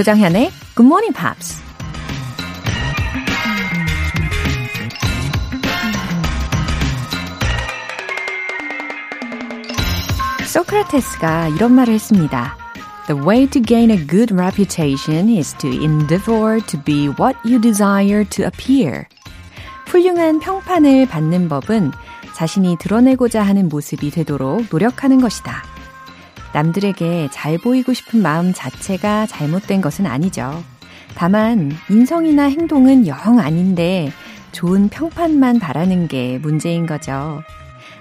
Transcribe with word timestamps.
조장현의 0.00 0.50
Good 0.76 0.86
Morning 0.86 1.14
Pops. 1.14 1.60
소크라테스가 10.46 11.48
이런 11.48 11.72
말을 11.72 11.92
했습니다. 11.92 12.56
The 13.08 13.22
way 13.22 13.46
to 13.50 13.60
gain 13.60 13.90
a 13.90 13.98
good 14.06 14.32
reputation 14.32 15.28
is 15.28 15.54
to 15.58 15.68
endeavor 15.68 16.64
to 16.64 16.82
be 16.82 17.08
what 17.20 17.36
you 17.44 17.60
desire 17.60 18.24
to 18.24 18.46
appear. 18.46 19.04
훌륭한 19.88 20.40
평판을 20.40 21.08
받는 21.08 21.50
법은 21.50 21.92
자신이 22.34 22.78
드러내고자 22.80 23.42
하는 23.42 23.68
모습이 23.68 24.10
되도록 24.10 24.64
노력하는 24.70 25.20
것이다. 25.20 25.69
남들에게 26.52 27.28
잘 27.30 27.58
보이고 27.58 27.92
싶은 27.92 28.22
마음 28.22 28.52
자체가 28.52 29.26
잘못된 29.26 29.80
것은 29.80 30.06
아니죠. 30.06 30.62
다만, 31.14 31.72
인성이나 31.88 32.44
행동은 32.44 33.06
영 33.06 33.38
아닌데 33.38 34.10
좋은 34.52 34.88
평판만 34.88 35.58
바라는 35.58 36.08
게 36.08 36.38
문제인 36.38 36.86
거죠. 36.86 37.42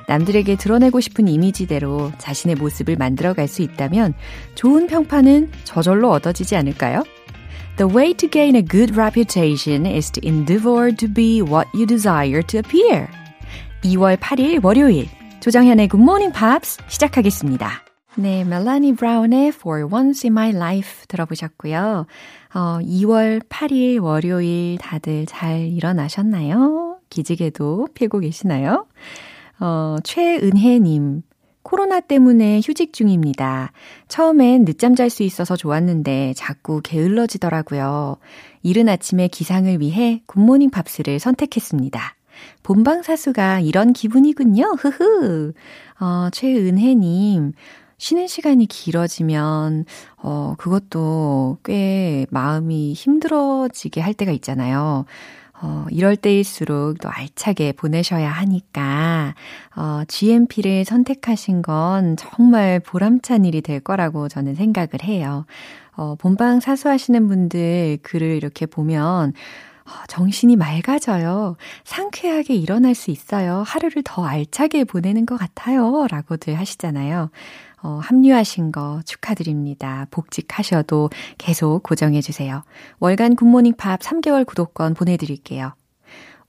남들에게 0.08 0.56
드러내고 0.56 1.00
싶은 1.00 1.28
이미지대로 1.28 2.12
자신의 2.18 2.56
모습을 2.56 2.96
만들어갈 2.96 3.48
수 3.48 3.62
있다면 3.62 4.16
좋은 4.56 4.88
평판은 4.88 5.52
저절로 5.64 6.10
얻어지지 6.12 6.56
않을까요? 6.56 7.04
The 7.78 7.94
way 7.94 8.14
to 8.16 8.28
gain 8.28 8.56
a 8.56 8.66
good 8.66 8.94
reputation 8.94 9.86
is 9.86 10.12
to 10.12 10.28
endeavor 10.28 10.94
to 10.96 11.08
be 11.08 11.42
what 11.42 11.70
you 11.74 11.86
desire 11.86 12.42
to 12.42 12.58
appear. 12.58 13.08
2월 13.84 14.18
8일 14.18 14.64
월요일 14.64 15.08
조정현의 15.40 15.88
Good 15.88 16.02
Morning 16.02 16.38
Pops 16.38 16.80
시작하겠습니다. 16.88 17.89
네, 18.16 18.44
멜라니 18.44 18.96
브라운의 18.96 19.50
For 19.50 19.88
Once 19.92 20.28
in 20.28 20.34
My 20.34 20.50
Life 20.50 21.06
들어보셨고요. 21.08 22.06
어, 22.56 22.80
2월 22.82 23.42
8일 23.48 24.02
월요일 24.02 24.78
다들 24.80 25.26
잘 25.26 25.60
일어나셨나요? 25.68 26.98
기지개도 27.10 27.90
펴고 27.94 28.20
계시나요? 28.20 28.88
어, 29.60 29.98
최은혜님. 30.04 31.22
코로나 31.62 32.00
때문에 32.00 32.62
휴직 32.64 32.94
중입니다. 32.94 33.72
처음엔 34.08 34.66
늦잠 34.66 34.96
잘 34.96 35.10
수 35.12 35.22
있어서 35.24 35.56
좋았는데 35.56 36.34
자꾸 36.36 36.82
게을러지더라고요. 36.84 38.18
이른 38.64 38.90
아침에 38.90 39.28
기상을 39.28 39.80
위해 39.80 40.24
굿모닝 40.26 40.72
팝스를 40.72 41.20
선택했습니다. 41.20 42.16
본방사수가 42.64 43.60
이런 43.60 43.94
기분이군요. 43.94 44.64
흐흐. 44.80 45.54
어, 46.00 46.30
최은혜님. 46.32 47.54
쉬는 48.00 48.28
시간이 48.28 48.66
길어지면, 48.66 49.86
어, 50.18 50.56
그것도 50.58 51.60
꽤 51.64 52.26
마음이 52.32 52.94
힘들어지게 52.94 54.02
할 54.02 54.14
때가 54.14 54.32
있잖아요. 54.32 55.06
어, 55.62 55.86
이럴 55.92 56.16
때일수록 56.16 57.00
또 57.02 57.10
알차게 57.10 57.74
보내셔야 57.74 58.32
하니까, 58.32 59.36
어, 59.76 60.04
GMP를 60.08 60.86
선택하신 60.86 61.62
건 61.62 62.16
정말 62.18 62.80
보람찬 62.80 63.44
일이 63.44 63.62
될 63.62 63.82
거라고 63.82 64.30
저는 64.30 64.56
생각을 64.56 65.04
해요. 65.04 65.46
어, 65.98 66.16
본방 66.16 66.62
사수하시는 66.62 67.28
분들 67.28 68.00
글을 68.04 68.30
이렇게 68.38 68.66
보면, 68.66 69.34
어, 69.86 69.92
정신이 70.08 70.56
맑아져요. 70.56 71.58
상쾌하게 71.84 72.54
일어날 72.56 72.96
수 72.96 73.12
있어요. 73.12 73.64
하루를 73.66 74.04
더 74.06 74.24
알차게 74.24 74.86
보내는 74.86 75.26
것 75.26 75.36
같아요. 75.38 76.08
라고들 76.10 76.58
하시잖아요. 76.58 77.32
어, 77.82 78.00
합류하신 78.02 78.72
거 78.72 79.02
축하드립니다. 79.06 80.08
복직하셔도 80.12 81.10
계속 81.38 81.84
고정해주세요. 81.84 82.64
월간 83.00 83.36
Good 83.36 83.50
Morning 83.50 83.76
Pops 83.78 84.00
3개월 84.02 84.46
구독권 84.46 84.94
보내드릴게요. 84.94 85.74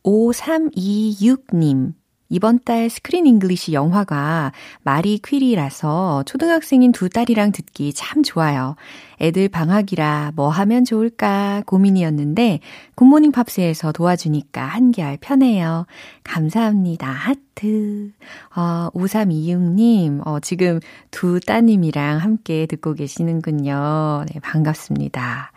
5326님. 0.05 1.95
이번 2.31 2.61
달 2.65 2.89
Screen 2.89 3.27
English 3.27 3.73
영화가 3.73 4.53
마리 4.83 5.19
퀴리라서 5.19 6.23
초등학생인 6.25 6.93
두 6.93 7.09
딸이랑 7.09 7.51
듣기 7.53 7.93
참 7.93 8.23
좋아요. 8.23 8.77
애들 9.21 9.49
방학이라 9.49 10.33
뭐 10.37 10.49
하면 10.49 10.85
좋을까 10.85 11.63
고민이었는데 11.67 12.61
굿모닝 12.95 13.33
팝스에서 13.33 13.93
도와주니까 13.93 14.65
한결 14.65 15.19
편해요. 15.21 15.87
감사합니다. 16.25 17.11
하트. 17.11 18.13
어, 18.57 18.89
5326님, 18.95 20.27
어, 20.27 20.41
지금 20.41 20.81
두 21.11 21.41
따님이랑 21.41 22.19
함께 22.19 22.65
듣고 22.67 22.95
계시는군요. 22.95 24.25
네, 24.33 24.41
반갑습니다. 24.41 25.53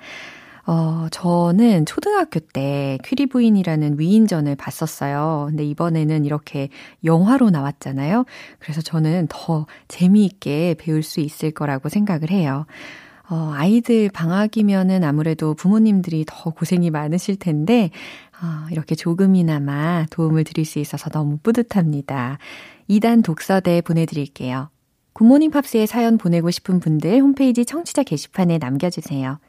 어, 0.66 1.08
저는 1.12 1.86
초등학교 1.86 2.40
때 2.40 2.98
퀴리 3.04 3.26
부인이라는 3.26 4.00
위인전을 4.00 4.56
봤었어요. 4.56 5.48
근데 5.50 5.66
이번에는 5.66 6.24
이렇게 6.24 6.70
영화로 7.04 7.50
나왔잖아요. 7.50 8.26
그래서 8.60 8.82
저는 8.82 9.28
더 9.30 9.66
재미있게 9.90 10.76
배울 10.80 11.04
수 11.04 11.20
있을 11.20 11.52
거라고 11.52 11.90
생각을 11.90 12.32
해요. 12.32 12.66
어, 13.30 13.52
아이들 13.56 14.10
방학이면은 14.10 15.04
아무래도 15.04 15.54
부모님들이 15.54 16.26
더 16.28 16.52
고생이 16.52 16.92
많으실 16.92 17.38
텐데, 17.38 17.90
어, 18.42 18.68
이렇게 18.72 18.96
조금이나마 18.96 20.06
도움을 20.12 20.44
드릴 20.44 20.66
수 20.66 20.80
있어서 20.80 21.10
너무 21.10 21.38
뿌듯합니다. 21.42 22.38
2단 22.90 23.24
독서대 23.24 23.82
보내드릴게요. 23.82 24.70
굿모닝 25.14 25.52
팝스에 25.52 25.86
사연 25.86 26.18
보내고 26.18 26.52
싶은 26.52 26.80
분들 26.80 27.22
홈페이지 27.22 27.66
청취자 27.66 28.04
게시판에 28.04 28.58
남겨주세요. 28.58 29.40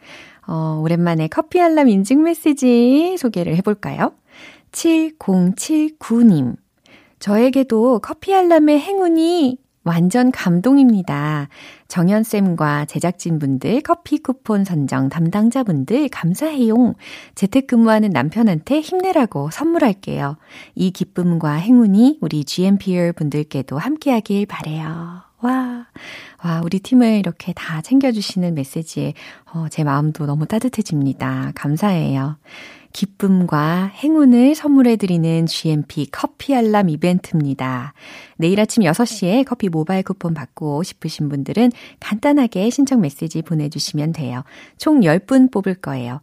어, 0.47 0.81
오랜만에 0.83 1.29
커피 1.29 1.61
알람 1.61 1.89
인증 1.89 2.23
메시지 2.23 3.17
소개를 3.19 3.57
해볼까요? 3.57 4.13
7079님. 4.73 6.57
저에게도 7.19 8.01
커피 8.01 8.35
알람의 8.35 8.81
행운이 8.81 9.59
완전 9.85 10.31
감동입니다. 10.33 11.49
정연쌤과 11.89 12.87
제작진분들, 12.87 13.83
커피 13.83 14.19
쿠폰 14.19 14.65
선정 14.65 15.11
담당자분들 15.11 16.09
감사해요. 16.09 16.95
재택근무하는 17.35 18.11
남편한테 18.11 18.81
힘내라고 18.81 19.51
선물할게요. 19.51 20.37
이 20.75 20.91
기쁨과 20.91 21.53
행운이 21.53 22.19
우리 22.23 22.45
GMPR 22.45 23.13
분들께도 23.13 23.79
함께하길 23.79 24.47
바래요. 24.47 25.24
와, 25.45 25.87
와, 26.43 26.63
우리 26.65 26.79
팀을 26.79 27.19
이렇게 27.19 27.53
다 27.53 27.83
챙겨주시는 27.83 28.55
메시지에 28.55 29.13
어, 29.53 29.67
제 29.69 29.85
마음도 29.85 30.25
너무 30.25 30.47
따뜻해집니다. 30.47 31.53
감사해요. 31.55 32.39
기쁨과 32.95 33.93
행운을 33.95 34.55
선물해드리는 34.55 35.45
GMP 35.45 36.07
커피 36.11 36.55
알람 36.55 36.89
이벤트입니다. 36.89 37.93
내일 38.39 38.59
아침 38.59 38.85
6시에 38.85 39.45
커피 39.45 39.69
모바일 39.69 40.03
쿠폰 40.03 40.33
받고 40.33 40.83
싶으신 40.83 41.29
분들은 41.29 41.73
간단하게 42.01 42.71
신청 42.71 43.03
메시지 43.03 43.43
보내주시면 43.43 44.13
돼요. 44.13 44.45
총 44.79 45.01
10분 45.01 45.53
뽑을 45.53 45.75
거예요. 45.75 46.23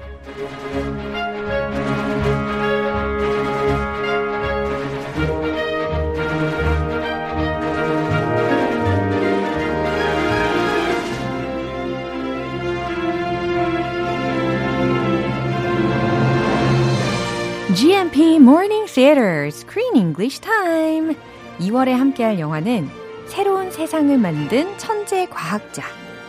GMP 18.11 18.39
Morning 18.41 18.87
Theater 18.87 19.47
Screen 19.51 19.95
English 19.95 20.41
Time. 20.41 21.15
2월에 21.59 21.91
함께할 21.91 22.39
영화는 22.39 22.89
새로운 23.27 23.71
세상을 23.71 24.17
만든 24.17 24.77
천재 24.77 25.25
과학자 25.27 25.83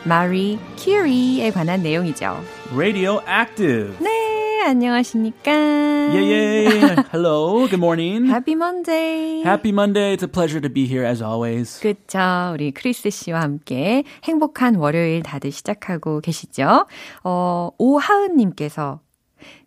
마리 0.05 0.59
큐리에 0.79 1.51
관한 1.51 1.83
내용이죠. 1.83 2.37
Radioactive. 2.73 3.97
네, 3.99 4.63
안녕하십니까? 4.65 5.51
Yeah, 5.51 6.23
yeah. 6.23 7.03
Hello. 7.11 7.67
Good 7.67 7.81
morning. 7.81 8.27
Happy 8.27 8.55
Monday. 8.55 9.43
Happy 9.43 9.73
Monday. 9.73 10.15
It's 10.15 10.23
a 10.23 10.29
pleasure 10.29 10.61
to 10.61 10.71
be 10.73 10.87
here 10.87 11.05
as 11.05 11.21
always. 11.21 11.81
그쵸. 11.81 12.53
우리 12.55 12.71
크리스 12.71 13.11
씨와 13.11 13.41
함께 13.41 14.05
행복한 14.23 14.77
월요일 14.77 15.25
다들 15.25 15.51
시작하고 15.51 16.21
계시죠? 16.21 16.87
어, 17.25 17.71
오하은 17.79 18.37
님께서 18.37 19.01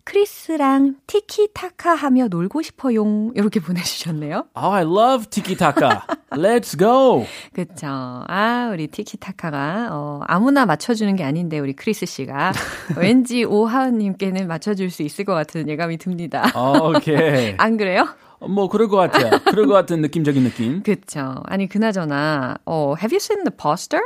크리스랑 0.04 0.96
티키타카 1.06 1.94
하며 1.94 2.28
놀고 2.28 2.62
싶어용 2.62 3.32
이렇게 3.34 3.60
보내주셨네요. 3.60 4.46
Oh, 4.56 4.74
I 4.74 4.82
love 4.82 5.26
taka. 5.28 6.00
Let's 6.30 6.78
go. 6.78 7.26
그쵸. 7.52 7.86
아, 7.86 8.70
우리 8.72 8.86
티키타카가, 8.88 9.88
어, 9.92 10.20
아무나 10.26 10.66
맞춰주는 10.66 11.14
게 11.16 11.24
아닌데, 11.24 11.58
우리 11.58 11.72
크리스 11.72 12.06
씨가. 12.06 12.52
왠지 12.98 13.44
오하은님께는 13.44 14.46
맞춰줄 14.46 14.90
수 14.90 15.02
있을 15.02 15.24
것 15.24 15.34
같은 15.34 15.68
예감이 15.68 15.98
듭니다. 15.98 16.44
Okay. 16.54 17.54
안 17.58 17.76
그래요? 17.76 18.06
뭐 18.40 18.68
그럴 18.68 18.88
것 18.88 18.96
같아요. 18.96 19.40
그럴 19.46 19.66
것 19.66 19.72
같은 19.72 20.02
느낌적인 20.02 20.44
느낌. 20.44 20.82
그쵸. 20.82 21.42
아니, 21.46 21.68
그나저나, 21.68 22.58
어, 22.66 22.94
have 22.98 23.12
you 23.14 23.18
seen 23.20 23.44
the 23.44 23.56
poster? 23.56 24.02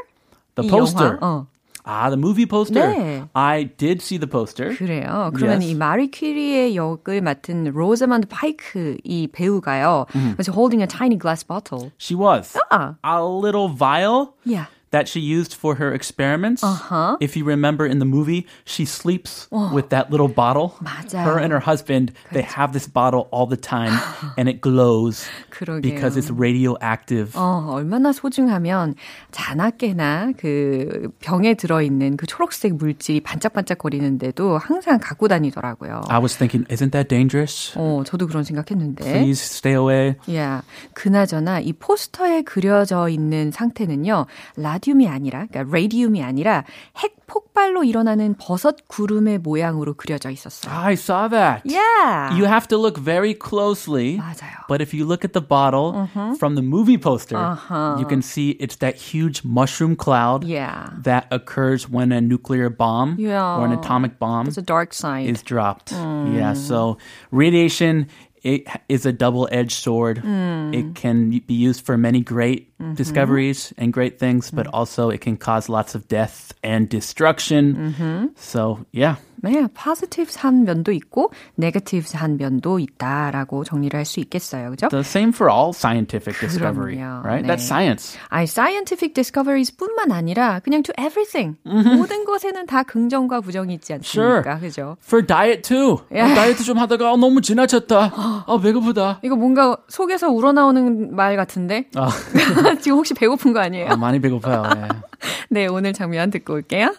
The 0.54 0.66
이 0.66 0.70
poster. 0.70 1.18
영화? 1.20 1.26
어. 1.26 1.46
Ah, 1.87 2.09
the 2.09 2.17
movie 2.17 2.47
poster. 2.47 2.81
네. 2.81 3.27
I 3.35 3.65
did 3.77 4.01
see 4.01 4.17
the 4.17 4.25
poster. 4.27 4.73
그래요. 4.75 5.29
그러면 5.35 5.61
Yes. 5.61 5.69
이 5.71 5.75
마리 5.75 6.09
퀴리의 6.09 6.75
역을 6.75 7.21
맡은 7.21 7.65
로자만드 7.65 8.27
파이크 8.27 8.97
이 9.03 9.27
배우가요. 9.27 10.07
was 10.39 10.49
holding 10.49 10.81
a 10.81 10.87
tiny 10.87 11.15
glass 11.15 11.43
bottle. 11.45 11.91
She 11.99 12.15
was. 12.19 12.57
아, 12.71 12.95
A 13.05 13.21
little 13.21 13.69
vial 13.69 14.33
yeah. 14.43 14.65
That 14.90 15.06
she 15.06 15.20
used 15.20 15.54
for 15.54 15.76
her 15.76 15.92
experiments. 15.94 16.64
Uh-huh. 16.64 17.16
If 17.20 17.36
you 17.36 17.44
remember 17.44 17.86
in 17.86 18.00
the 18.00 18.04
movie, 18.04 18.46
she 18.64 18.84
sleeps 18.84 19.46
with 19.72 19.90
that 19.90 20.10
little 20.10 20.28
bottle. 20.28 20.74
맞아요. 20.82 21.24
Her 21.24 21.38
and 21.38 21.52
her 21.52 21.60
husband, 21.60 22.12
they 22.32 22.42
have 22.42 22.72
this 22.72 22.88
bottle 22.88 23.28
all 23.30 23.46
the 23.46 23.56
time 23.56 23.94
and 24.36 24.48
it 24.48 24.60
glows 24.60 25.26
그러게요. 25.50 25.82
because 25.82 26.16
it's 26.16 26.30
radioactive. 26.30 27.32
어, 27.36 27.70
얼마나 27.70 28.12
소중하면 28.12 28.96
자나깨나 29.30 30.32
그 30.36 31.10
병에 31.20 31.54
들어 31.54 31.82
있는 31.82 32.16
그 32.16 32.26
초록색 32.26 32.74
물질이 32.74 33.20
반짝반짝거리는데도 33.20 34.58
항상 34.58 34.98
갖고 34.98 35.28
다니더라고요. 35.28 36.02
I 36.08 36.18
was 36.18 36.36
thinking, 36.36 36.66
isn't 36.68 36.90
that 36.90 37.08
dangerous? 37.08 37.72
어, 37.76 38.02
저도 38.04 38.26
그런 38.26 38.42
생각했는데. 38.42 39.04
Please 39.04 39.40
stay 39.44 39.76
away. 39.76 40.16
야, 40.34 40.62
그나저나 40.94 41.60
이 41.60 41.72
포스터에 41.74 42.42
그려져 42.42 43.08
있는 43.08 43.52
상태는요, 43.52 44.26
라 44.56 44.79
듐이 44.79 45.07
아니라, 45.07 45.45
그러니까 45.47 45.75
레디움이 45.75 46.23
아니라 46.23 46.63
핵 46.97 47.15
폭발로 47.27 47.83
일어나는 47.83 48.35
버섯 48.37 48.87
구름의 48.87 49.39
모양으로 49.39 49.95
그려져 49.95 50.29
있었어요. 50.29 50.71
I 50.71 50.93
saw 50.93 51.27
that. 51.29 51.63
Yeah. 51.65 52.35
You 52.37 52.45
have 52.45 52.67
to 52.67 52.77
look 52.77 52.99
very 53.01 53.33
closely. 53.33 54.17
맞아요. 54.17 54.61
But 54.67 54.81
if 54.81 54.93
you 54.93 55.05
look 55.05 55.25
at 55.25 55.33
the 55.33 55.41
bottle 55.41 56.07
from 56.37 56.53
the 56.55 56.61
movie 56.61 56.97
poster, 56.99 57.35
Uh-huh. 57.37 57.97
you 57.99 58.05
can 58.07 58.21
see 58.21 58.51
it's 58.59 58.77
that 58.77 58.95
huge 59.11 59.41
mushroom 59.43 59.95
cloud 59.95 60.43
Yeah. 60.45 60.89
that 61.03 61.25
occurs 61.31 61.89
when 61.89 62.11
a 62.11 62.21
nuclear 62.21 62.69
bomb 62.69 63.17
Yeah. 63.17 63.57
or 63.57 63.65
an 63.65 63.73
atomic 63.73 64.19
bomb 64.19 64.47
It's 64.47 64.57
a 64.57 64.65
dark 64.65 64.93
side. 64.93 65.25
is 65.27 65.41
dropped. 65.41 65.91
Yeah, 65.93 66.53
so 66.53 66.97
radiation 67.31 68.07
it 68.42 68.66
is 68.88 69.06
a 69.06 69.12
double-edged 69.12 69.72
sword. 69.72 70.18
Hmm. 70.18 70.72
It 70.72 70.94
can 70.94 71.30
be 71.30 71.54
used 71.54 71.84
for 71.84 71.96
many 71.96 72.20
great 72.20 72.76
mm-hmm. 72.78 72.94
discoveries 72.94 73.72
and 73.76 73.92
great 73.92 74.18
things, 74.18 74.50
but 74.50 74.66
hmm. 74.66 74.74
also 74.74 75.10
it 75.10 75.20
can 75.20 75.36
cause 75.36 75.68
lots 75.68 75.94
of 75.94 76.08
death 76.08 76.52
and 76.62 76.88
destruction. 76.88 77.94
Mm-hmm. 77.94 78.26
So, 78.36 78.86
yeah. 78.92 79.16
네, 79.42 79.66
positive한 79.74 80.64
면도 80.64 80.92
있고 80.92 81.32
negative한 81.58 82.36
면도 82.36 82.78
있다라고 82.78 83.64
정리를 83.64 83.96
할 83.98 84.04
수 84.04 84.20
있겠어요. 84.20 84.70
그죠? 84.70 84.88
The 84.88 85.00
same 85.00 85.30
for 85.30 85.50
all 85.52 85.70
scientific 85.70 86.40
discovery, 86.40 86.96
그럼요. 86.96 87.22
right? 87.24 87.46
네. 87.46 87.48
That's 87.48 87.62
science. 87.64 88.18
아니, 88.28 88.44
scientific 88.44 89.14
discoveries 89.14 89.76
뿐만 89.76 90.10
아니라 90.10 90.58
그냥 90.60 90.82
to 90.82 90.92
everything. 90.98 91.56
모든 91.64 92.24
것에는 92.24 92.66
다 92.66 92.82
긍정과 92.82 93.40
부정이 93.42 93.72
있지 93.74 93.92
않습니까? 93.94 94.58
그죠? 94.58 94.96
For 95.04 95.24
diet 95.26 95.62
too. 95.62 95.98
Yeah. 96.10 96.32
어, 96.32 96.34
다이어트 96.34 96.64
좀 96.64 96.78
하다가 96.78 97.12
어, 97.12 97.16
너무 97.16 97.40
지나쳤다. 97.40 98.12
아 98.46 98.60
배고프다. 98.62 99.20
이거 99.22 99.36
뭔가 99.36 99.76
속에서 99.88 100.28
우러나오는 100.30 101.14
말 101.14 101.36
같은데? 101.36 101.88
아, 101.94 102.08
지금 102.80 102.98
혹시 102.98 103.14
배고픈 103.14 103.52
거 103.52 103.60
아니에요? 103.60 103.88
아, 103.90 103.96
많이 103.96 104.20
배고파요. 104.20 104.62
예. 104.76 104.88
네, 105.50 105.66
오늘 105.66 105.92
장면 105.92 106.30
듣고 106.30 106.54
올게요. 106.54 106.94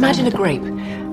Imagine 0.00 0.26
a 0.26 0.30
grape. 0.30 0.62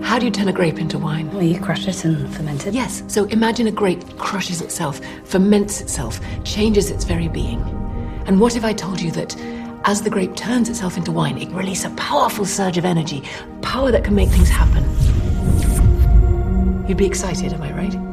How 0.03 0.19
do 0.19 0.25
you 0.25 0.31
turn 0.31 0.49
a 0.49 0.53
grape 0.53 0.77
into 0.77 0.99
wine? 0.99 1.31
Well, 1.33 1.41
you 1.41 1.59
crush 1.59 1.87
it 1.87 2.05
and 2.05 2.33
ferment 2.33 2.67
it. 2.67 2.73
Yes, 2.73 3.01
so 3.07 3.23
imagine 3.25 3.67
a 3.67 3.71
grape 3.71 4.17
crushes 4.17 4.61
itself, 4.61 5.01
ferments 5.23 5.81
itself, 5.81 6.19
changes 6.43 6.91
its 6.91 7.03
very 7.03 7.27
being. 7.27 7.59
And 8.27 8.39
what 8.39 8.55
if 8.55 8.63
I 8.63 8.73
told 8.73 9.01
you 9.01 9.09
that 9.11 9.35
as 9.85 10.01
the 10.01 10.09
grape 10.09 10.35
turns 10.35 10.69
itself 10.69 10.95
into 10.95 11.11
wine, 11.11 11.37
it 11.37 11.49
releases 11.49 11.85
a 11.85 11.95
powerful 11.95 12.45
surge 12.45 12.77
of 12.77 12.85
energy, 12.85 13.23
power 13.61 13.91
that 13.91 14.03
can 14.03 14.15
make 14.15 14.29
things 14.29 14.49
happen? 14.49 14.83
You'd 16.87 16.97
be 16.97 17.05
excited, 17.05 17.53
am 17.53 17.61
I 17.61 17.73
right? 17.73 18.06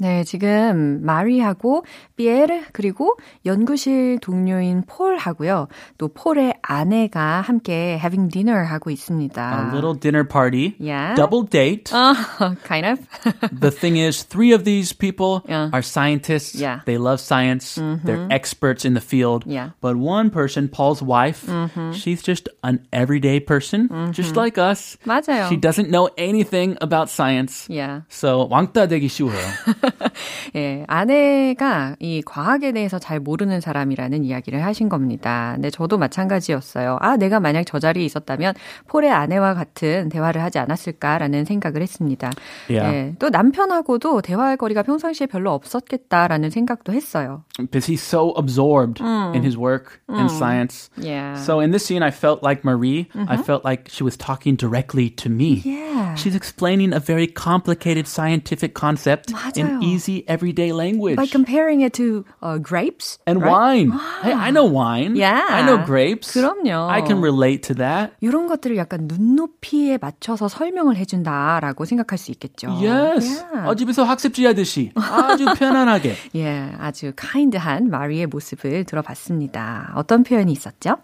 네, 0.00 0.24
지금 0.24 1.00
마리하고 1.06 1.86
피에르 2.16 2.64
그리고 2.72 3.16
연구실 3.46 4.18
동료인 4.20 4.82
폴하고요. 4.86 5.68
또 5.96 6.08
폴의 6.08 6.52
아내가 6.60 7.40
함께 7.40 7.96
having 7.96 8.28
dinner 8.30 8.66
하고 8.66 8.90
있습니다. 8.90 9.40
A 9.40 9.72
little 9.74 9.98
dinner 9.98 10.22
party. 10.22 10.74
Yeah. 10.78 11.14
Double 11.16 11.44
date. 11.48 11.90
어, 11.94 12.12
kind 12.62 12.84
of. 12.84 13.00
the 13.50 13.70
thing 13.70 13.96
is, 13.96 14.22
three 14.22 14.52
of 14.52 14.64
these 14.64 14.92
people 14.92 15.40
Yeah. 15.48 15.70
are 15.72 15.80
scientists. 15.80 16.54
Yeah. 16.60 16.80
They 16.84 16.98
love 16.98 17.18
science. 17.18 17.80
They're 18.04 18.28
experts 18.30 18.84
in 18.84 18.92
the 18.92 19.00
field. 19.00 19.44
Yeah. 19.46 19.70
But 19.80 19.96
one 19.96 20.28
person, 20.28 20.68
Paul's 20.68 21.00
wife, 21.00 21.48
she's 21.94 22.20
just 22.20 22.50
an 22.62 22.84
everyday 22.92 23.40
person, 23.40 23.88
just 24.12 24.36
like 24.36 24.58
us. 24.58 24.98
맞아요. 25.06 25.48
She 25.48 25.56
doesn't 25.56 25.88
know 25.88 26.10
anything 26.18 26.76
about 26.82 27.08
science. 27.08 27.64
Yeah. 27.70 28.02
So 28.10 28.44
왕따 28.52 28.88
되기 28.92 29.08
쉬워요. 29.08 29.40
예, 30.55 30.83
아내가 30.87 31.95
이 31.99 32.21
과학에 32.25 32.71
대해서 32.71 32.99
잘 32.99 33.19
모르는 33.19 33.61
사람이라는 33.61 34.23
이야기를 34.23 34.63
하신 34.65 34.89
겁니다. 34.89 35.51
근데 35.55 35.69
저도 35.69 35.97
마찬가지였어요. 35.97 36.97
아, 37.01 37.17
내가 37.17 37.39
만약 37.39 37.63
저 37.65 37.79
자리에 37.79 38.03
있었다면 38.05 38.53
폴의 38.87 39.11
아내와 39.11 39.53
같은 39.53 40.09
대화를 40.09 40.41
하지 40.41 40.59
않았을까라는 40.59 41.45
생각을 41.45 41.81
했습니다. 41.81 42.31
Yeah. 42.69 42.95
예, 42.95 43.15
또 43.19 43.29
남편하고도 43.29 44.21
대화할 44.21 44.57
거리가 44.57 44.83
평상시에 44.83 45.27
별로 45.27 45.51
없었겠다라는 45.53 46.49
생각도 46.49 46.93
했어요. 46.93 47.43
because 47.57 47.85
he's 47.85 48.01
so 48.01 48.31
absorbed 48.33 49.01
in 49.01 49.43
his 49.43 49.57
work 49.57 50.01
and 50.09 50.29
science. 50.31 50.89
Yeah. 50.97 51.35
So 51.35 51.59
in 51.59 51.71
this 51.71 51.85
scene, 51.85 52.03
I 52.03 52.11
felt 52.11 52.43
like 52.43 52.63
Marie. 52.63 53.07
I 53.15 53.37
felt 53.37 53.63
like 53.63 53.89
she 53.89 54.03
was 54.03 54.17
talking 54.17 54.55
directly 54.55 55.09
to 55.21 55.29
me. 55.29 55.61
Yeah. 55.63 56.15
She's 56.15 56.35
explaining 56.35 56.93
a 56.93 56.99
very 56.99 57.27
complicated 57.27 58.07
scientific 58.07 58.73
concept 58.73 59.31
in 59.55 59.67
맞아요. 59.67 59.80
Easy 59.81 60.23
everyday 60.27 60.71
language. 60.71 61.17
By 61.17 61.27
comparing 61.27 61.81
it 61.81 61.93
to 61.97 62.25
uh, 62.41 62.57
grapes 62.57 63.17
and 63.25 63.41
right? 63.41 63.51
wine. 63.51 63.91
Hey, 64.23 64.33
I 64.33 64.51
know 64.51 64.65
wine. 64.65 65.15
Yeah. 65.15 65.45
I 65.49 65.63
know 65.65 65.77
grapes. 65.83 66.33
그럼요. 66.33 66.89
I 66.89 67.01
can 67.01 67.21
relate 67.21 67.63
to 67.67 67.75
that. 67.75 68.13
이런 68.21 68.47
것들을 68.47 68.77
약간 68.77 69.07
눈높이에 69.07 69.97
맞춰서 69.99 70.47
설명을 70.47 70.95
해준다라고 70.95 71.85
생각할 71.85 72.17
수 72.17 72.31
있겠죠. 72.31 72.69
Yes. 72.69 73.43
Yeah. 73.43 73.69
어, 73.69 73.75
집에서 73.75 74.03
학습지 74.03 74.45
하듯이 74.45 74.91
아주 74.95 75.45
편안하게. 75.57 76.15
예, 76.35 76.71
아주 76.79 77.13
카인드한 77.15 77.89
마리의 77.89 78.27
모습을 78.27 78.83
들어봤습니다. 78.85 79.93
어떤 79.95 80.23
표현이 80.23 80.51
있었죠? 80.51 80.97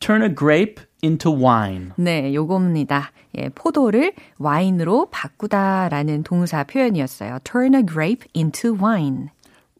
Turn 0.00 0.22
a 0.22 0.34
grape 0.34 0.84
into 1.02 1.34
wine. 1.34 1.90
네, 1.96 2.34
요겁니다. 2.34 3.12
예, 3.38 3.48
포도를 3.48 4.12
와인으로 4.38 5.08
바꾸다라는 5.10 6.22
동사 6.22 6.64
표현이었어요. 6.64 7.38
Turn 7.44 7.74
a 7.74 7.82
grape 7.84 8.26
into 8.34 8.74
wine. 8.74 9.28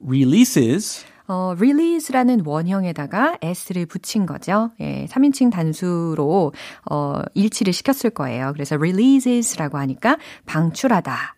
Releases 0.05 1.05
어, 1.29 1.55
release라는 1.57 2.43
원형에다가 2.45 3.39
s를 3.41 3.87
붙인 3.87 4.27
거죠. 4.27 4.71
예, 4.81 5.07
3인칭 5.07 5.51
단수로 5.51 6.53
어, 6.91 7.23
일치를 7.35 7.73
시켰을 7.73 8.11
거예요. 8.11 8.53
그래서 8.53 8.77
releases라고 8.77 9.79
하니까 9.79 10.19
방출하다. 10.47 11.37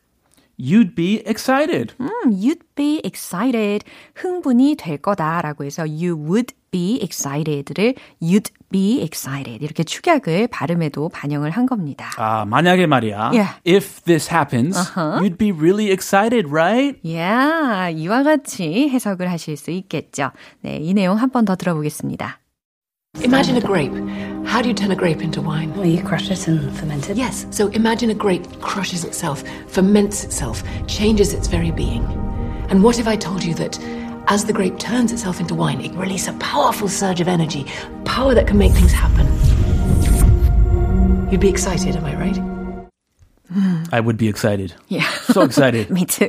You'd 0.58 0.94
be 0.94 1.23
excited. 1.26 1.94
음, 2.00 2.08
you'd 2.30 2.62
be 2.75 3.00
excited. 3.04 3.84
흥분이 4.14 4.76
될 4.76 4.99
거다라고 4.99 5.64
해서 5.64 5.82
you 5.82 6.14
would 6.16 6.54
be 6.70 6.99
excited를 7.02 7.94
you'd 8.20 8.50
be 8.70 9.00
excited 9.02 9.62
이렇게 9.64 9.84
축약을 9.84 10.49
발음에도 10.49 11.08
반영을 11.08 11.50
한 11.50 11.66
겁니다. 11.66 12.11
아, 12.16 12.44
만약에 12.44 12.87
말이야. 12.87 13.30
Yeah. 13.32 13.52
If 13.66 14.02
this 14.04 14.28
happens, 14.32 14.76
you'd 14.96 15.38
be 15.38 15.52
really 15.52 15.90
excited, 15.92 16.49
right? 16.50 16.99
Yeah, 17.04 17.90
이와 17.96 18.23
같이 18.25 18.88
해석을 18.88 19.30
하실 19.30 19.56
수 19.56 19.70
있겠죠. 19.70 20.32
네, 20.62 20.78
이 20.78 20.94
내용 20.94 21.16
한 21.18 21.30
번 21.30 21.44
더 21.44 21.54
들어보겠습니다. 21.56 22.40
Imagine 23.23 23.56
a 23.56 23.61
grape. 23.61 23.92
How 24.44 24.61
do 24.61 24.68
you 24.68 24.75
turn 24.75 24.90
a 24.90 24.97
grape 24.97 25.23
into 25.23 25.40
wine? 25.40 25.73
Well, 25.75 25.87
you 25.87 26.02
crush 26.02 26.30
it 26.30 26.47
and 26.49 26.76
ferment 26.76 27.09
it. 27.09 27.16
Yes, 27.16 27.47
so 27.50 27.68
imagine 27.68 28.11
a 28.11 28.14
grape 28.14 28.61
crushes 28.61 29.04
itself, 29.04 29.44
ferments 29.68 30.25
itself, 30.25 30.62
changes 30.87 31.33
its 31.33 31.47
very 31.47 31.71
being. 31.71 32.04
And 32.71 32.83
what 32.83 32.99
if 32.99 33.06
I 33.06 33.16
told 33.16 33.44
you 33.44 33.54
that 33.54 33.78
as 34.26 34.44
the 34.44 34.52
grape 34.52 34.78
turns 34.78 35.12
itself 35.12 35.40
into 35.40 35.54
wine, 35.54 35.80
it 35.80 35.92
releases 35.92 36.28
a 36.28 36.33
powerful 36.35 36.88
surge 36.88 37.21
of 37.21 37.28
energy, 37.28 37.66
power 38.04 38.35
that 38.35 38.47
can 38.47 38.59
make 38.59 38.73
things 38.73 38.92
happen? 38.92 39.26
You'd 41.30 41.40
be 41.40 41.49
excited, 41.49 41.97
am 41.97 42.04
I 42.04 42.16
right? 42.16 42.53
I 43.93 44.01
would 44.01 44.17
be 44.17 44.29
excited. 44.29 44.75
Yeah. 44.89 45.07
So 45.33 45.43
excited. 45.43 45.91
Me 45.91 46.05
too. 46.07 46.29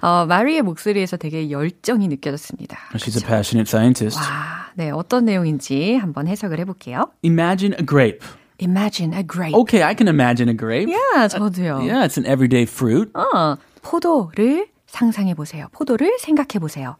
어, 0.00 0.26
마리의 0.26 0.62
목소리에서 0.62 1.16
되게 1.16 1.50
열정이 1.50 2.08
느껴졌습니다. 2.08 2.78
She's 2.94 3.16
a 3.16 3.26
passionate 3.26 3.68
scientist. 3.68 4.18
아, 4.20 4.70
네, 4.74 4.90
어떤 4.90 5.24
내용인지 5.24 5.96
한번 5.96 6.28
해석을 6.28 6.58
해볼게요. 6.60 7.10
Imagine 7.22 7.74
a 7.78 7.84
grape. 7.84 8.24
Imagine 8.58 9.12
a 9.12 9.22
grape. 9.26 9.54
Okay, 9.54 9.82
I 9.82 9.94
can 9.94 10.08
imagine 10.08 10.48
a 10.48 10.54
grape. 10.56 10.88
Yeah, 10.88 11.28
저도요. 11.28 11.84
Yeah, 11.84 12.04
it's 12.06 12.16
an 12.16 12.24
everyday 12.26 12.64
fruit. 12.64 13.10
어, 13.14 13.56
포도를 13.82 14.68
상상해 14.86 15.34
보세요. 15.34 15.66
포도를 15.72 16.16
생각해 16.18 16.58
보세요. 16.60 16.96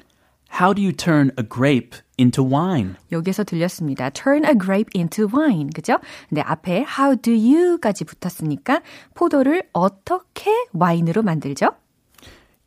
How 0.51 0.75
do 0.75 0.83
you 0.83 0.93
turn 0.93 1.33
a 1.39 1.43
grape 1.43 1.97
into 2.19 2.45
wine? 2.45 2.95
여기서 3.13 3.45
들렸습니다. 3.45 4.11
Turn 4.11 4.45
a 4.45 4.55
grape 4.59 4.91
into 4.97 5.29
wine. 5.33 5.71
그죠? 5.75 5.99
근데 6.29 6.41
앞에 6.41 6.85
how 6.99 7.17
do 7.17 7.33
you까지 7.33 8.05
붙었으니까 8.05 8.81
포도를 9.15 9.65
어떻게 9.73 10.51
와인으로 10.73 11.23
만들죠? 11.23 11.71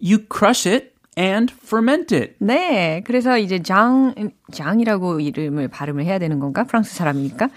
You 0.02 0.26
crush 0.32 0.68
it 0.70 0.94
and 1.18 1.54
ferment 1.54 2.16
it. 2.16 2.36
네. 2.40 3.02
그래서 3.06 3.38
이제 3.38 3.62
장, 3.62 4.14
장이라고 4.52 5.20
이름을 5.20 5.68
발음을 5.68 6.06
해야 6.06 6.20
되는 6.20 6.40
건가? 6.40 6.64
프랑스 6.64 6.96
사람이니까. 6.96 7.50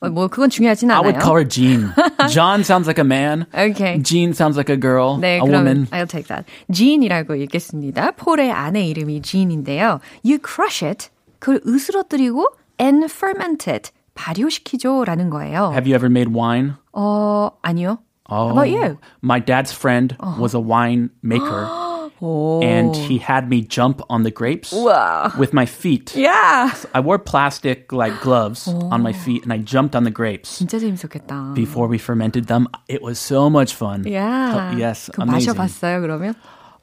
어, 0.00 0.08
뭐 0.10 0.28
그건 0.28 0.48
중요하진 0.48 0.90
I 0.90 0.98
않아요. 0.98 1.08
would 1.10 1.20
call 1.20 1.36
her 1.36 1.48
Jean. 1.48 1.90
John 2.30 2.60
sounds 2.60 2.86
like 2.86 2.98
a 2.98 3.06
man. 3.06 3.46
Okay. 3.52 4.00
Jean 4.02 4.30
sounds 4.30 4.56
like 4.56 4.70
a 4.72 4.78
girl, 4.78 5.18
네, 5.20 5.38
a 5.38 5.42
woman. 5.42 5.86
I'll 5.90 6.06
take 6.06 6.28
that. 6.28 6.44
Jean이라고 6.72 7.34
읽겠습니다. 7.34 8.12
폴의 8.12 8.52
아내 8.52 8.84
이름이 8.86 9.22
Jean인데요. 9.22 10.00
You 10.24 10.38
crush 10.38 10.84
it. 10.84 11.08
그걸 11.39 11.61
으스러뜨리고 11.67 12.47
and 12.79 13.05
ferment 13.05 13.69
it. 13.69 13.91
발효시키죠라는 14.15 15.29
거예요. 15.29 15.71
Have 15.73 15.87
you 15.87 15.95
ever 15.95 16.09
made 16.09 16.31
wine? 16.33 16.73
어, 16.93 17.49
아니요. 17.61 17.97
Oh, 18.29 18.47
How 18.47 18.51
about 18.51 18.69
you? 18.69 18.97
My 19.21 19.39
dad's 19.39 19.71
friend 19.73 20.15
was 20.39 20.53
a 20.53 20.59
wine 20.59 21.09
maker. 21.21 21.67
And 22.23 22.95
he 22.95 23.17
had 23.17 23.49
me 23.49 23.59
jump 23.61 24.01
on 24.09 24.23
the 24.23 24.31
grapes 24.31 24.71
with 25.37 25.51
my 25.51 25.65
feet. 25.65 26.15
Yeah. 26.15 26.71
I 26.93 27.01
wore 27.01 27.19
plastic 27.19 27.91
like 27.91 28.13
gloves 28.21 28.65
on 28.69 29.01
my 29.01 29.11
feet 29.11 29.43
and 29.43 29.51
I 29.51 29.57
jumped 29.57 29.93
on 29.93 30.05
the 30.05 30.11
grapes 30.11 30.57
진짜 30.57 30.79
재밌었겠다. 30.79 31.53
before 31.53 31.87
we 31.89 31.97
fermented 31.97 32.45
them. 32.47 32.67
It 32.87 33.01
was 33.01 33.19
so 33.19 33.49
much 33.49 33.75
fun. 33.75 34.05
Yeah. 34.07 34.71
yes, 34.77 35.09
그 35.13 35.21
amazing. 35.21 35.51
마셔봤어요, 35.53 35.99
그러면? 35.99 36.35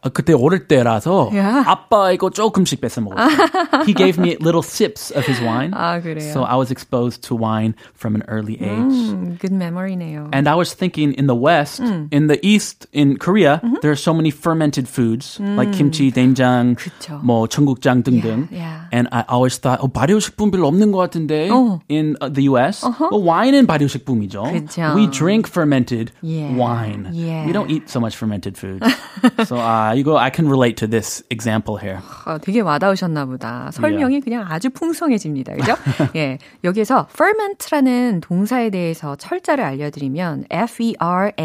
아, 0.04 0.08
그때 0.08 0.32
어릴 0.32 0.66
때라서 0.66 1.28
Yeah. 1.30 1.60
아빠 1.68 2.10
이거 2.10 2.30
조금씩 2.30 2.80
뺏어 2.80 3.02
먹었어요. 3.02 3.84
he 3.84 3.92
gave 3.92 4.16
me 4.18 4.34
little 4.40 4.62
sips 4.64 5.12
of 5.12 5.26
his 5.28 5.42
wine. 5.44 5.72
아, 5.76 6.00
그래요? 6.00 6.24
So 6.32 6.42
I 6.42 6.56
was 6.56 6.70
exposed 6.72 7.20
to 7.28 7.36
wine 7.36 7.74
from 7.94 8.14
an 8.16 8.24
early 8.26 8.56
age. 8.64 9.12
음, 9.12 9.36
good 9.38 9.52
memory네요. 9.52 10.30
And 10.32 10.48
I 10.48 10.54
was 10.56 10.72
thinking 10.72 11.12
in 11.12 11.26
the 11.26 11.36
West, 11.36 11.82
음. 11.84 12.08
in 12.10 12.28
the 12.28 12.40
East, 12.40 12.86
in 12.94 13.18
Korea, 13.20 13.60
there 13.82 13.92
are 13.92 14.00
so 14.00 14.14
many 14.16 14.30
fermented 14.32 14.88
foods 14.88 15.36
like 15.38 15.70
kimchi, 15.76 16.10
된장, 16.10 16.72
음. 16.72 16.76
그쵸. 16.80 17.20
뭐 17.22 17.46
청국장 17.46 18.02
등등. 18.02 18.48
Yeah, 18.50 18.56
yeah. 18.56 18.80
And 18.96 19.06
I 19.12 19.28
always 19.28 19.58
thought, 19.60 19.84
oh, 19.84 19.88
발효식품 19.92 20.50
별로 20.50 20.66
없는 20.72 20.92
것 20.92 20.98
같은데 21.12 21.50
어. 21.52 21.78
in 21.90 22.16
uh, 22.22 22.30
the 22.32 22.48
US. 22.48 22.80
Well, 23.12 23.20
wine은 23.20 23.66
발효식품이죠. 23.66 24.44
그쵸. 24.48 24.94
We 24.96 25.08
drink 25.12 25.46
fermented 25.46 26.10
Yeah, 26.24 26.56
wine. 26.56 27.12
yeah. 27.12 27.44
We 27.44 27.52
don't 27.52 27.68
eat 27.68 27.90
so 27.92 28.00
much 28.00 28.16
fermented 28.16 28.56
food. 28.56 28.80
so 29.44 29.56
uh, 29.60 29.90
이거 29.95 30.19
I 30.19 30.31
can 30.33 30.47
relate 30.47 30.75
to 30.75 30.87
this 30.87 31.23
example 31.29 31.79
here. 31.81 31.99
아, 32.25 32.37
되게 32.37 32.59
와닿으셨나 32.59 33.25
보다. 33.25 33.71
설명이 33.71 34.21
그냥 34.21 34.45
아주 34.47 34.69
풍성해집니다. 34.69 35.55
그죠? 35.55 35.75
예. 36.15 36.37
여기서 36.63 37.07
ferment라는 37.11 38.21
동사에 38.21 38.69
대해서 38.69 39.15
철자를 39.15 39.63
알려드리면 39.63 40.45
F-E-R-M-E-N-T잖아요. 40.49 41.41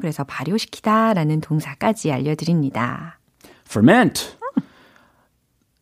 그래서 0.00 0.24
발효시키다라는 0.24 1.40
동사까지 1.40 2.12
알려드립니다. 2.12 3.18
Ferment. 3.66 4.36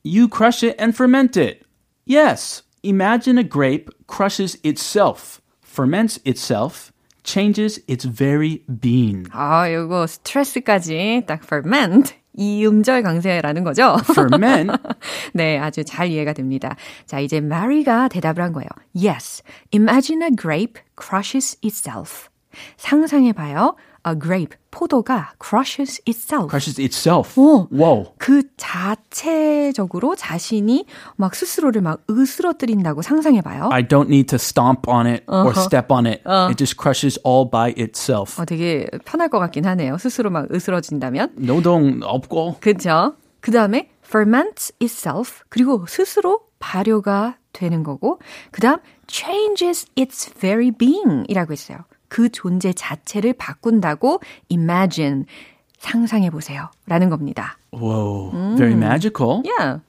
You 0.05 0.29
crush 0.29 0.65
it 0.65 0.81
and 0.81 0.95
ferment 0.95 1.39
it. 1.39 1.63
Yes. 2.07 2.63
Imagine 2.83 3.37
a 3.39 3.45
grape 3.45 3.91
crushes 4.07 4.59
itself, 4.65 5.43
ferments 5.63 6.19
itself, 6.25 6.93
changes 7.31 7.81
its 7.87 8.05
very 8.05 8.63
being. 8.81 9.29
아, 9.33 9.71
요거 9.73 10.07
스트레스까지 10.07 11.23
딱 11.27 11.41
ferment. 11.45 12.15
이 12.35 12.65
음절 12.67 13.03
강세라는 13.03 13.65
거죠? 13.65 13.97
Ferment. 14.11 14.73
네, 15.35 15.59
아주 15.59 15.85
잘 15.85 16.09
이해가 16.09 16.33
됩니다. 16.33 16.77
자, 17.07 17.21
이제 17.21 17.39
Mary가 17.39 18.09
대답을 18.09 18.43
한 18.43 18.53
거예요. 18.53 18.69
Yes, 18.95 19.43
imagine 19.75 20.25
a 20.25 20.31
grape 20.35 20.81
crushes 21.01 21.59
itself. 21.65 22.29
상상해봐요. 22.77 23.77
A 24.07 24.19
grape, 24.19 24.57
포도가 24.71 25.33
crushes 25.39 26.01
itself. 26.09 26.49
crushes 26.49 26.81
itself. 26.81 27.39
오. 27.39 27.69
Whoa. 27.71 28.15
그 28.19 28.43
자체적으로 28.57 30.17
자신이 30.17 30.87
막 31.17 31.35
스스로를 31.35 31.83
막 31.83 32.03
으스러뜨린다고 32.09 33.03
상상해봐요. 33.03 33.69
I 33.71 33.83
don't 33.87 34.07
need 34.07 34.27
to 34.29 34.37
stomp 34.37 34.89
on 34.89 35.07
it 35.07 35.25
or 35.29 35.53
step 35.55 35.93
on 35.93 36.07
it. 36.07 36.23
It 36.27 36.57
just 36.57 36.77
crushes 36.81 37.21
all 37.27 37.49
by 37.51 37.75
itself. 37.77 38.41
어, 38.41 38.45
되게 38.47 38.87
편할 39.05 39.29
것 39.29 39.39
같긴 39.39 39.67
하네요. 39.67 39.99
스스로 39.99 40.31
막 40.31 40.51
으스러진다면. 40.51 41.35
노동 41.37 42.01
없고. 42.03 42.57
그죠? 42.61 43.17
그 43.41 43.51
다음에 43.51 43.91
ferments 44.07 44.73
itself. 44.81 45.43
그리고 45.51 45.85
스스로 45.87 46.41
발효가 46.59 47.37
되는 47.53 47.83
거고. 47.83 48.19
그 48.51 48.61
다음 48.61 48.79
changes 49.09 49.87
its 49.99 50.33
very 50.35 50.71
being 50.71 51.25
이라고 51.29 51.53
했어요. 51.53 51.79
그 52.11 52.29
존재 52.29 52.75
자체를 52.75 53.33
바꾼다고 53.33 54.21
imagine. 54.51 55.25
상상해 55.79 56.29
보세요. 56.29 56.69
라는 56.87 57.09
겁니다. 57.09 57.57
Whoa. 57.73 58.57
Very 58.57 58.75
magical. 58.75 59.43
Yeah. 59.47 59.81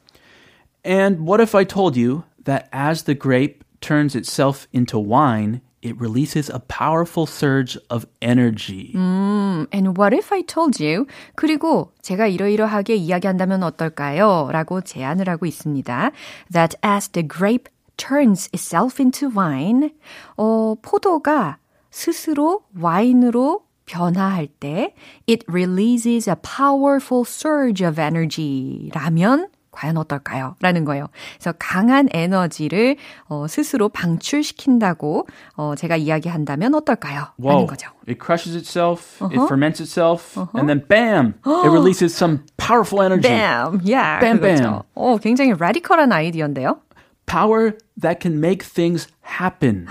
And 0.85 1.27
what 1.27 1.41
if 1.41 1.53
I 1.53 1.65
told 1.65 1.99
you 1.99 2.23
that 2.45 2.69
as 2.71 3.03
the 3.03 3.13
grape 3.13 3.65
turns 3.81 4.15
itself 4.15 4.67
into 4.71 4.97
wine, 4.97 5.59
it 5.81 5.99
releases 5.99 6.49
a 6.49 6.59
powerful 6.59 7.25
surge 7.27 7.77
of 7.89 8.05
energy? 8.21 8.93
And 8.95 9.97
what 9.97 10.13
if 10.13 10.31
I 10.31 10.43
told 10.43 10.81
you? 10.81 11.07
그리고 11.35 11.91
제가 12.01 12.27
이러이러하게 12.27 12.95
이야기한다면 12.95 13.61
어떨까요? 13.63 14.49
라고 14.51 14.81
제안을 14.81 15.27
하고 15.27 15.45
있습니다. 15.45 16.11
That 16.53 16.77
as 16.85 17.09
the 17.09 17.27
grape 17.27 17.67
turns 17.97 18.49
itself 18.53 19.01
into 19.01 19.29
wine, 19.29 19.91
어, 20.37 20.75
포도가 20.81 21.57
스스로 21.91 22.61
와인으로 22.79 23.61
변화할 23.85 24.47
때 24.47 24.93
it 25.29 25.43
releases 25.49 26.29
a 26.29 26.35
powerful 26.41 27.23
surge 27.27 27.85
of 27.85 27.99
energy 27.99 28.89
라면 28.93 29.49
과연 29.71 29.95
어떨까요? 29.97 30.55
라는 30.59 30.83
거예요. 30.83 31.07
그래서 31.37 31.53
강한 31.57 32.09
에너지를 32.11 32.97
어, 33.29 33.47
스스로 33.47 33.87
방출시킨다고 33.87 35.27
어, 35.55 35.75
제가 35.77 35.95
이야기한다면 35.95 36.75
어떨까요? 36.75 37.27
라는 37.37 37.55
Whoa. 37.59 37.67
거죠. 37.67 37.89
It 38.07 38.19
crushes 38.21 38.55
itself, 38.55 39.23
it 39.31 39.39
ferments 39.45 39.79
itself, 39.81 40.37
and 40.55 40.67
then 40.67 40.83
bam, 40.87 41.35
it 41.63 41.69
releases 41.69 42.13
some 42.13 42.43
powerful 42.57 43.01
energy. 43.01 43.29
Bam! 43.29 43.79
Yeah, 43.83 44.19
Bam, 44.19 44.39
그거죠. 44.39 44.61
bam. 44.63 44.81
어, 44.93 45.17
굉장히 45.17 45.53
라디컬한 45.57 46.11
아이디어인데요. 46.11 46.79
Power 47.25 47.77
that 48.01 48.19
can 48.19 48.39
make 48.41 48.63
things 48.65 49.07
happen. 49.23 49.87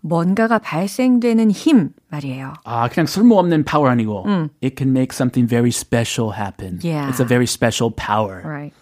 뭔가가 0.00 0.58
발생되는 0.58 1.50
힘 1.50 1.90
말이에요. 2.08 2.54
아, 2.64 2.88
그냥 2.88 3.06
쓸모없는 3.06 3.64
power 3.64 3.90
아니고. 3.90 4.26
It 4.62 4.76
can 4.76 4.90
make 4.90 5.14
something 5.14 5.48
very 5.48 5.70
special 5.70 6.32
happen. 6.38 6.78
Yeah. 6.82 7.08
It's 7.10 7.20
a 7.20 7.26
very 7.26 7.46
special 7.46 7.90
power. 7.94 8.42
Right. 8.44 8.72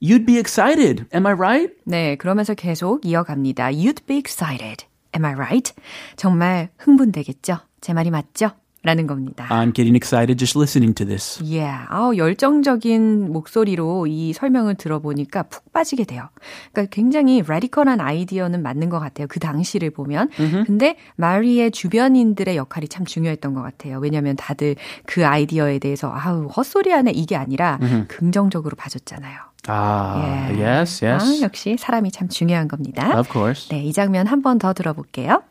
You'd 0.00 0.24
be 0.24 0.38
excited. 0.38 1.06
Am 1.12 1.26
I 1.26 1.32
right? 1.34 1.74
네, 1.84 2.16
그러면서 2.16 2.54
계속 2.54 3.04
이어갑니다. 3.04 3.72
You'd 3.72 4.06
be 4.06 4.16
excited. 4.16 4.86
Am 5.14 5.24
I 5.24 5.32
right? 5.34 5.74
정말 6.16 6.70
흥분되겠죠? 6.78 7.58
제 7.80 7.92
말이 7.92 8.10
맞죠? 8.10 8.50
라는 8.82 9.06
겁니다. 9.06 9.46
I'm 9.50 9.74
getting 9.74 9.94
excited 9.94 10.38
just 10.38 10.56
listening 10.56 10.94
to 10.94 11.04
this. 11.06 11.38
Yeah. 11.44 11.84
아우, 11.90 12.16
열정적인 12.16 13.30
목소리로 13.30 14.06
이 14.06 14.32
설명을 14.32 14.76
들어보니까 14.76 15.42
푹 15.44 15.70
빠지게 15.72 16.04
돼요. 16.04 16.30
그러니까 16.72 16.90
굉장히 16.94 17.42
라디컬한 17.46 18.00
아이디어는 18.00 18.62
맞는 18.62 18.88
것 18.88 18.98
같아요. 18.98 19.26
그 19.28 19.38
당시를 19.38 19.90
보면. 19.90 20.30
Mm-hmm. 20.30 20.64
근데 20.66 20.96
마리의 21.16 21.72
주변인들의 21.72 22.56
역할이 22.56 22.88
참 22.88 23.04
중요했던 23.04 23.52
것 23.52 23.60
같아요. 23.60 23.98
왜냐하면 23.98 24.36
다들 24.36 24.76
그 25.04 25.26
아이디어에 25.26 25.78
대해서 25.78 26.10
아우, 26.10 26.46
헛소리 26.46 26.90
하네 26.90 27.10
이게 27.10 27.36
아니라 27.36 27.78
mm-hmm. 27.82 28.08
긍정적으로 28.08 28.76
봐줬잖아요. 28.76 29.36
아, 29.68 30.16
yeah. 30.16 30.62
yes, 30.64 31.04
yes. 31.04 31.22
아, 31.22 31.44
역시 31.44 31.76
사람이 31.78 32.12
참 32.12 32.28
중요한 32.28 32.66
겁니다. 32.66 33.18
Of 33.18 33.30
course. 33.30 33.68
네, 33.68 33.84
이 33.84 33.92
장면 33.92 34.26
한 34.26 34.40
번 34.40 34.58
더 34.58 34.72
들어볼게요. 34.72 35.42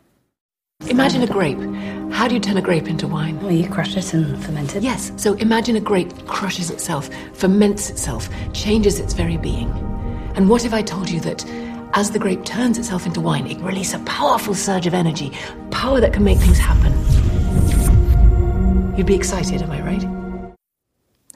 Imagine 0.95 1.23
a 1.23 1.27
grape. 1.27 1.57
How 2.11 2.27
do 2.27 2.35
you 2.35 2.39
turn 2.39 2.57
a 2.57 2.61
grape 2.61 2.87
into 2.87 3.07
wine? 3.07 3.39
Well, 3.41 3.51
you 3.51 3.67
crush 3.67 3.97
it 3.97 4.13
and 4.13 4.41
ferment 4.43 4.75
it. 4.75 4.83
Yes, 4.83 5.11
so 5.17 5.33
imagine 5.33 5.75
a 5.75 5.79
grape 5.79 6.25
crushes 6.27 6.69
itself, 6.69 7.09
ferments 7.33 7.89
itself, 7.89 8.29
changes 8.53 8.99
its 8.99 9.13
very 9.13 9.37
being. 9.37 9.69
And 10.35 10.49
what 10.49 10.63
if 10.63 10.73
I 10.73 10.81
told 10.81 11.09
you 11.09 11.19
that 11.21 11.43
as 11.93 12.11
the 12.11 12.19
grape 12.19 12.45
turns 12.45 12.77
itself 12.77 13.05
into 13.05 13.19
wine, 13.19 13.47
it 13.47 13.59
releases 13.59 13.95
a 13.95 13.99
powerful 14.05 14.53
surge 14.53 14.87
of 14.87 14.93
energy, 14.93 15.31
power 15.71 15.99
that 15.99 16.13
can 16.13 16.23
make 16.23 16.37
things 16.37 16.59
happen? 16.59 16.93
You'd 18.95 19.07
be 19.07 19.15
excited, 19.15 19.61
am 19.61 19.71
I 19.71 19.81
right? 19.81 20.05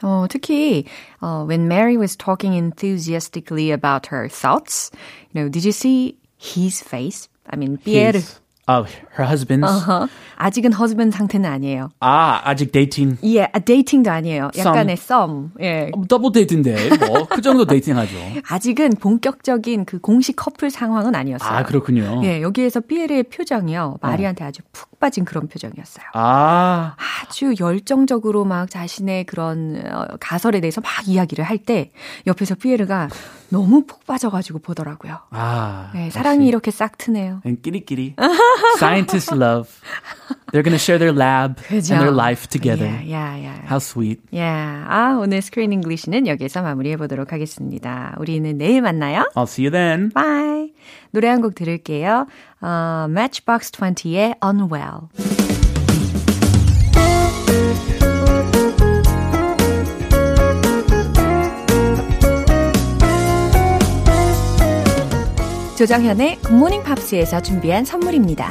어, 0.01 0.27
특히 0.29 0.85
uh, 1.21 1.43
when 1.43 1.67
Mary 1.67 1.97
was 1.97 2.15
talking 2.15 2.53
enthusiastically 2.53 3.71
about 3.71 4.05
her 4.07 4.29
thoughts, 4.29 4.91
you 5.31 5.41
know, 5.41 5.49
did 5.49 5.65
you 5.65 5.73
see 5.73 6.15
his 6.38 6.81
face? 6.81 7.27
I 7.49 7.57
mean, 7.57 7.77
Pierre. 7.77 8.13
His. 8.13 8.39
Oh, 8.69 8.85
her 9.18 9.26
husband's. 9.30 9.64
Uh-huh. 9.66 10.09
아직은 10.37 10.73
husband 10.75 11.16
상태는 11.16 11.49
아니에요. 11.49 11.90
아, 12.00 12.40
아직 12.44 12.73
데이팅. 12.73 13.16
예, 13.25 13.44
아, 13.44 13.59
데이팅도 13.61 14.11
아니에요. 14.11 14.50
약간의 14.59 14.97
썸. 14.97 15.52
예. 15.61 15.90
더블 16.09 16.33
데이트인데 16.33 16.88
뭐 17.06 17.26
그 17.30 17.40
정도 17.40 17.64
데이팅하죠. 17.66 18.14
아직은 18.49 18.94
본격적인 19.00 19.85
그 19.85 20.00
공식 20.00 20.35
커플 20.37 20.71
상황은 20.71 21.14
아니었어요. 21.14 21.49
아, 21.59 21.62
그렇군요. 21.62 22.21
예, 22.25 22.42
여기에서 22.42 22.80
피에르의 22.80 23.25
표정이요. 23.25 23.99
마리한테 24.00 24.44
아주 24.44 24.62
푹 24.73 24.99
빠진 24.99 25.25
그런 25.25 25.47
표정이었어요. 25.49 26.06
아. 26.14 26.97
아주 27.28 27.54
열정적으로 27.61 28.44
막 28.44 28.71
자신의 28.71 29.25
그런 29.25 29.83
가설에 30.21 30.61
대해서 30.61 30.80
막 30.80 30.90
이야기를 31.06 31.44
할 31.44 31.59
때 31.64 31.92
옆에서 32.26 32.56
피에르가 32.56 33.09
너무 33.49 33.85
푹 33.87 34.04
빠져가지고 34.06 34.59
보더라고요. 34.59 35.18
아. 35.30 35.90
네, 35.94 36.11
사랑이 36.11 36.47
이렇게 36.47 36.71
싹 36.71 36.99
트네요. 36.99 37.40
끼리끼리. 37.62 38.16
Scientists 39.04 39.32
love. 39.32 39.80
They're 40.52 40.62
going 40.62 40.73
to 40.73 40.78
share 40.78 40.99
their 40.99 41.12
lab 41.12 41.58
그죠? 41.68 41.94
and 41.94 42.02
their 42.02 42.11
life 42.12 42.49
together. 42.49 42.87
Yeah, 42.87 43.02
yeah, 43.02 43.37
yeah. 43.37 43.61
How 43.68 43.78
sweet. 43.78 44.20
Yeah. 44.30 44.87
아, 44.88 45.18
오늘 45.20 45.42
Screen 45.42 45.72
English는 45.72 46.26
여기서 46.26 46.62
마무리해 46.62 46.96
보도록 46.96 47.32
하겠습니다. 47.32 48.14
우리는 48.18 48.56
내일 48.56 48.80
만나요. 48.82 49.25
I'll 49.34 49.44
see 49.49 49.66
you 49.66 49.70
then. 49.70 50.11
Bye. 50.14 50.73
노래 51.12 51.28
한 51.28 51.42
곡 51.42 51.54
들을게요. 51.54 52.26
어, 52.62 53.06
Matchbox 53.11 53.73
20의 53.73 54.37
Unwell. 54.42 55.08
조정현의 65.76 66.37
Good 66.42 66.57
Morning 66.57 66.82
Pops에서 66.84 67.42
준비한 67.42 67.84
선물입니다. 67.84 68.50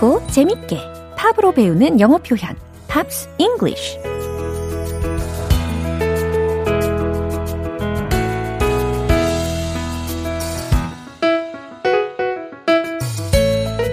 쉽고 0.00 0.26
재밌게 0.28 0.78
팝으로 1.16 1.52
배우는 1.52 2.00
영어 2.00 2.16
표현 2.18 2.56
Pops 2.88 3.28
English 3.38 3.98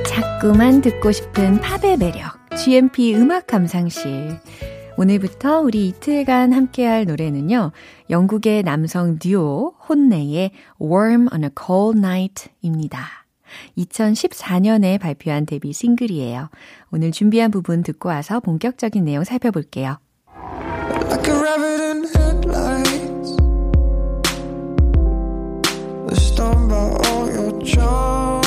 자꾸만 0.08 0.82
듣고 0.82 1.12
싶은 1.12 1.60
팝의 1.60 1.98
매력 1.98 2.38
GMP 2.58 3.14
음악 3.16 3.46
감상실 3.46 4.40
오늘부터 4.98 5.60
우리 5.60 5.90
이틀간 5.90 6.54
함께할 6.54 7.06
노래는요. 7.06 7.72
영국의 8.10 8.64
남성 8.64 9.20
듀오 9.20 9.76
HONNE의 9.88 10.50
Warm 10.82 11.28
on 11.32 11.44
a 11.44 11.50
Cold 11.56 12.00
Night입니다. 12.00 13.27
2014년에 13.78 15.00
발표한 15.00 15.46
데뷔 15.46 15.74
싱글이에요. 15.74 16.50
오늘 16.92 17.12
준비한 17.12 17.52
부분 17.52 17.84
듣고 17.84 18.10
와서 18.10 18.40
본격적인 18.40 19.04
내용 19.06 19.24
살펴볼게요. 19.24 19.98
Like 21.10 21.28
a 21.28 21.34
rabbit 21.34 21.82
in 21.82 22.04
headlights 22.16 23.38
They're 26.08 26.16
stoned 26.16 26.70
by 26.70 26.92
all 27.08 27.30
your 27.32 27.62
charm 27.64 28.44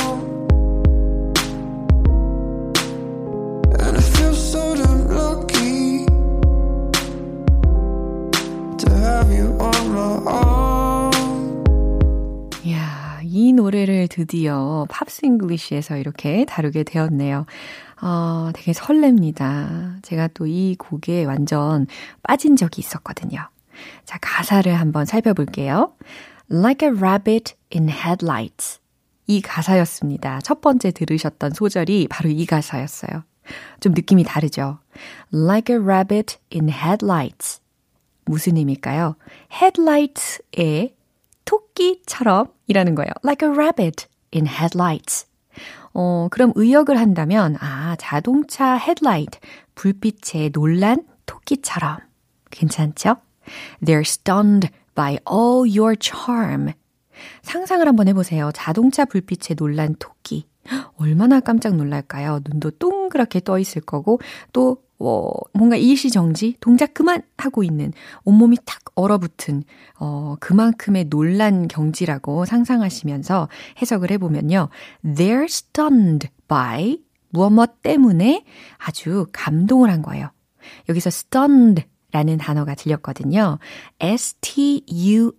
And 3.81 3.96
I 3.96 4.01
feel 4.01 4.35
so 4.35 4.75
damn 4.77 5.09
lucky 5.09 6.07
To 8.79 8.90
have 8.90 9.33
you 9.33 9.57
on 9.59 9.92
my 9.92 10.31
arm 10.31 10.80
이 13.51 13.53
노래를 13.53 14.07
드디어 14.07 14.87
Pops 14.88 15.27
English에서 15.27 15.96
이렇게 15.97 16.45
다루게 16.45 16.85
되었네요. 16.85 17.47
어, 18.01 18.51
되게 18.55 18.71
설렙니다. 18.71 20.05
제가 20.05 20.29
또 20.29 20.47
이 20.47 20.77
곡에 20.79 21.25
완전 21.25 21.89
빠진 22.23 22.55
적이 22.55 22.79
있었거든요. 22.83 23.41
자, 24.05 24.19
가사를 24.23 24.73
한번 24.73 25.05
살펴볼게요. 25.05 25.93
Like 26.49 26.89
a 26.89 26.95
rabbit 26.95 27.55
in 27.75 27.89
headlights. 27.89 28.79
이 29.27 29.41
가사였습니다. 29.41 30.39
첫 30.45 30.61
번째 30.61 30.93
들으셨던 30.93 31.53
소절이 31.53 32.07
바로 32.09 32.31
이 32.31 32.47
가사였어요. 32.47 33.25
좀 33.81 33.95
느낌이 33.95 34.23
다르죠? 34.23 34.79
Like 35.35 35.75
a 35.75 35.83
rabbit 35.83 36.39
in 36.55 36.69
headlights. 36.69 37.61
무슨 38.27 38.57
의미일까요? 38.59 39.17
headlights의 39.53 40.95
토끼처럼 41.51 42.47
이라는 42.69 42.95
거예요. 42.95 43.11
Like 43.25 43.49
a 43.49 43.53
rabbit 43.53 44.07
in 44.33 44.47
headlights. 44.47 45.27
어, 45.93 46.29
그럼 46.31 46.53
의역을 46.55 46.97
한다면, 46.97 47.57
아, 47.59 47.97
자동차 47.99 48.77
헤드라이트, 48.77 49.41
불빛에 49.75 50.51
놀란 50.51 51.05
토끼처럼. 51.27 51.99
괜찮죠? 52.51 53.17
They're 53.85 54.07
stunned 54.07 54.69
by 54.95 55.19
all 55.29 55.69
your 55.69 55.97
charm. 56.01 56.73
상상을 57.43 57.87
한번 57.87 58.07
해보세요. 58.07 58.51
자동차 58.55 59.05
불빛에 59.05 59.55
놀란 59.57 59.97
토끼. 59.99 60.47
얼마나 60.99 61.41
깜짝 61.41 61.75
놀랄까요? 61.75 62.41
눈도 62.49 62.71
동그랗게 62.71 63.41
떠 63.41 63.59
있을 63.59 63.83
거고, 63.83 64.21
또, 64.53 64.79
어, 65.01 65.31
뭔가 65.55 65.77
일시정지, 65.77 66.57
동작 66.61 66.93
그만 66.95 67.23
하고 67.39 67.65
있는, 67.65 67.93
온몸이 68.25 68.59
탁 68.67 68.81
얼어붙은, 68.95 69.65
어, 69.99 70.37
그만큼의 70.41 71.07
놀란 71.09 71.69
경지라고 71.69 72.45
상상하시면서 72.45 73.49
해석을 73.81 74.11
해보면요. 74.13 74.69
They're 75.05 75.45
stunned 75.45 76.29
by 76.49 76.99
무엇 77.31 77.81
때문에 77.83 78.45
아주 78.77 79.27
감동을 79.33 79.91
한 79.91 80.03
거예요. 80.03 80.31
여기서 80.89 81.09
stunned 81.09 81.85
라는 82.13 82.39
단어가 82.39 82.75
들렸거든요. 82.75 83.59
S-T-U-N부터 84.01 85.37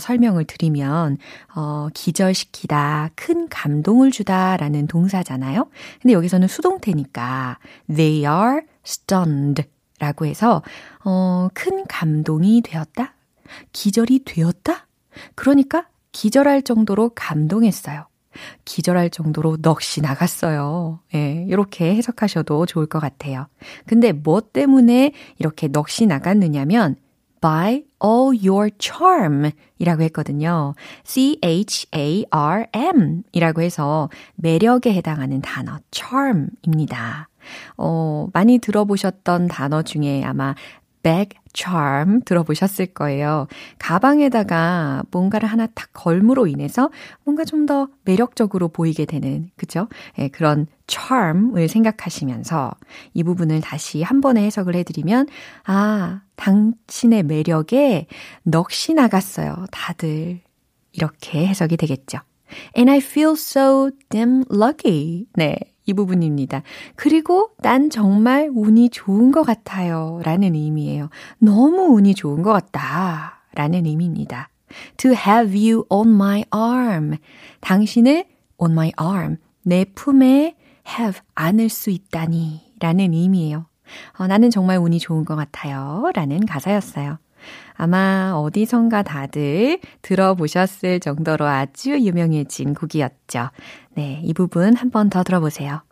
설명을 0.00 0.44
드리면, 0.44 1.18
어, 1.54 1.86
기절시키다, 1.94 3.10
큰 3.14 3.48
감동을 3.48 4.10
주다 4.10 4.56
라는 4.56 4.88
동사잖아요. 4.88 5.68
근데 6.02 6.14
여기서는 6.14 6.48
수동태니까, 6.48 7.60
they 7.86 8.24
are 8.24 8.62
stunned 8.86 9.64
라고 9.98 10.26
해서, 10.26 10.62
어, 11.04 11.48
큰 11.54 11.84
감동이 11.86 12.62
되었다? 12.62 13.14
기절이 13.72 14.24
되었다? 14.24 14.86
그러니까 15.34 15.86
기절할 16.12 16.62
정도로 16.62 17.10
감동했어요. 17.14 18.06
기절할 18.64 19.10
정도로 19.10 19.58
넋이 19.58 20.02
나갔어요. 20.02 21.00
예, 21.14 21.44
이렇게 21.48 21.94
해석하셔도 21.94 22.66
좋을 22.66 22.86
것 22.86 22.98
같아요. 22.98 23.46
근데 23.86 24.12
뭐 24.12 24.40
때문에 24.40 25.12
이렇게 25.38 25.68
넋이 25.68 26.06
나갔느냐면 26.08 26.96
by 27.40 27.84
all 28.02 28.36
your 28.46 28.70
charm 28.78 29.50
이라고 29.78 30.02
했거든요. 30.04 30.74
C-H-A-R-M 31.04 32.32
이라고 33.32 33.60
해서 33.62 34.08
매력에 34.36 34.92
해당하는 34.94 35.40
단어 35.42 35.78
charm입니다. 35.92 37.28
어, 37.76 38.28
많이 38.32 38.58
들어보셨던 38.58 39.48
단어 39.48 39.82
중에 39.82 40.22
아마 40.24 40.54
bag 41.02 41.38
charm 41.52 42.20
들어보셨을 42.24 42.86
거예요. 42.86 43.46
가방에다가 43.78 45.04
뭔가를 45.10 45.48
하나 45.48 45.66
탁 45.66 45.90
걸므로 45.92 46.46
인해서 46.46 46.90
뭔가 47.24 47.44
좀 47.44 47.66
더 47.66 47.88
매력적으로 48.04 48.68
보이게 48.68 49.04
되는, 49.06 49.50
그죠? 49.56 49.88
예, 50.18 50.28
그런 50.28 50.66
charm을 50.88 51.68
생각하시면서 51.68 52.72
이 53.14 53.22
부분을 53.22 53.60
다시 53.62 54.02
한 54.02 54.20
번에 54.20 54.44
해석을 54.44 54.74
해드리면, 54.76 55.28
아, 55.64 56.22
당신의 56.36 57.22
매력에 57.22 58.06
넋이 58.44 58.94
나갔어요. 58.94 59.66
다들. 59.70 60.40
이렇게 60.92 61.46
해석이 61.46 61.76
되겠죠. 61.78 62.18
And 62.76 62.90
I 62.90 62.98
feel 62.98 63.32
so 63.32 63.90
damn 64.10 64.44
lucky. 64.50 65.26
네. 65.34 65.56
이 65.86 65.92
부분입니다. 65.92 66.62
그리고 66.96 67.50
난 67.58 67.90
정말 67.90 68.50
운이 68.52 68.90
좋은 68.90 69.32
것 69.32 69.42
같아요. 69.42 70.20
라는 70.24 70.54
의미예요. 70.54 71.10
너무 71.38 71.94
운이 71.96 72.14
좋은 72.14 72.42
것 72.42 72.52
같다. 72.52 73.42
라는 73.54 73.86
의미입니다. 73.86 74.48
To 74.96 75.12
have 75.12 75.70
you 75.70 75.84
on 75.88 76.08
my 76.08 76.44
arm. 76.54 77.16
당신을 77.60 78.24
on 78.58 78.72
my 78.72 78.92
arm. 79.00 79.36
내 79.62 79.84
품에 79.94 80.56
have 80.88 81.20
안을 81.34 81.68
수 81.68 81.90
있다니. 81.90 82.74
라는 82.80 83.12
의미예요. 83.12 83.66
어, 84.18 84.26
나는 84.26 84.50
정말 84.50 84.78
운이 84.78 84.98
좋은 84.98 85.24
것 85.24 85.36
같아요. 85.36 86.10
라는 86.14 86.44
가사였어요. 86.46 87.18
아마 87.74 88.32
어디선가 88.34 89.02
다들 89.02 89.80
들어보셨을 90.02 91.00
정도로 91.00 91.46
아주 91.46 91.98
유명해진 91.98 92.74
곡이었죠. 92.74 93.50
네, 93.96 94.20
이 94.24 94.32
부분 94.34 94.74
한 94.76 94.90
번 94.90 95.08
더 95.10 95.22
들어보세요. 95.22 95.82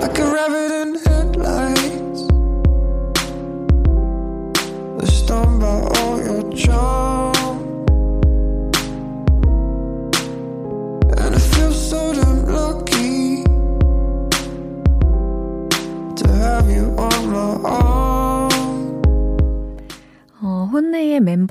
Like 0.00 1.11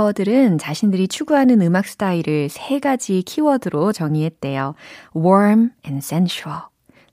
멤버들은 0.02 0.58
자신들이 0.58 1.08
추구하는 1.08 1.62
음악 1.62 1.86
스타일을 1.86 2.50
세 2.50 2.80
가지 2.80 3.22
키워드로 3.22 3.94
정의했대요. 3.94 4.74
warm 5.16 5.70
and 5.86 6.04
sensual, 6.04 6.64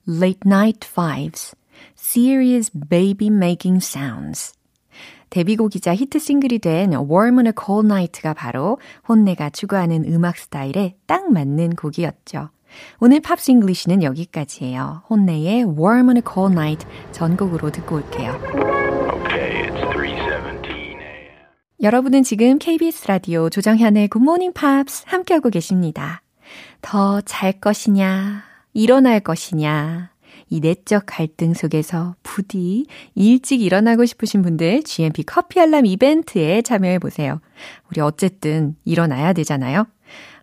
late 0.07 0.39
night 0.45 0.87
vibes, 0.95 1.55
serious 1.95 2.71
baby 2.89 3.27
making 3.27 3.83
sounds. 3.85 4.53
데뷔곡이자 5.29 5.93
히트 5.93 6.17
싱글이 6.17 6.57
된 6.57 6.91
Warm 6.93 7.37
on 7.37 7.45
a 7.45 7.53
Cold 7.55 7.85
Night가 7.85 8.33
바로 8.33 8.79
HONNE가 9.07 9.51
추구하는 9.51 10.03
음악 10.11 10.37
스타일에 10.37 10.95
딱 11.05 11.31
맞는 11.31 11.75
곡이었죠. 11.75 12.49
오늘 12.99 13.19
Pops 13.19 13.51
English는 13.51 14.01
여기까지예요. 14.01 15.03
HONNE의 15.07 15.65
Warm 15.65 16.07
on 16.07 16.17
a 16.17 16.23
Cold 16.27 16.53
Night 16.53 16.87
전곡으로 17.11 17.69
듣고 17.69 17.97
올게요. 17.97 18.98
여러분은 21.81 22.23
지금 22.23 22.59
KBS 22.59 23.07
라디오 23.07 23.49
조정현의 23.49 24.09
Good 24.13 24.27
Morning 24.27 24.53
Pops 24.53 25.03
함께하고 25.05 25.49
계십니다. 25.49 26.21
더 26.81 27.21
잘 27.21 27.53
것이냐, 27.53 28.43
일어날 28.73 29.21
것이냐, 29.21 30.11
이 30.49 30.59
내적 30.59 31.03
갈등 31.05 31.53
속에서 31.53 32.15
부디 32.21 32.85
일찍 33.15 33.61
일어나고 33.61 34.03
싶으신 34.03 34.41
분들 34.41 34.83
GMP 34.83 35.23
커피 35.23 35.61
알람 35.61 35.85
이벤트에 35.85 36.63
참여해 36.63 36.99
보세요. 36.99 37.39
우리 37.89 38.01
어쨌든 38.01 38.75
일어나야 38.83 39.31
되잖아요. 39.31 39.87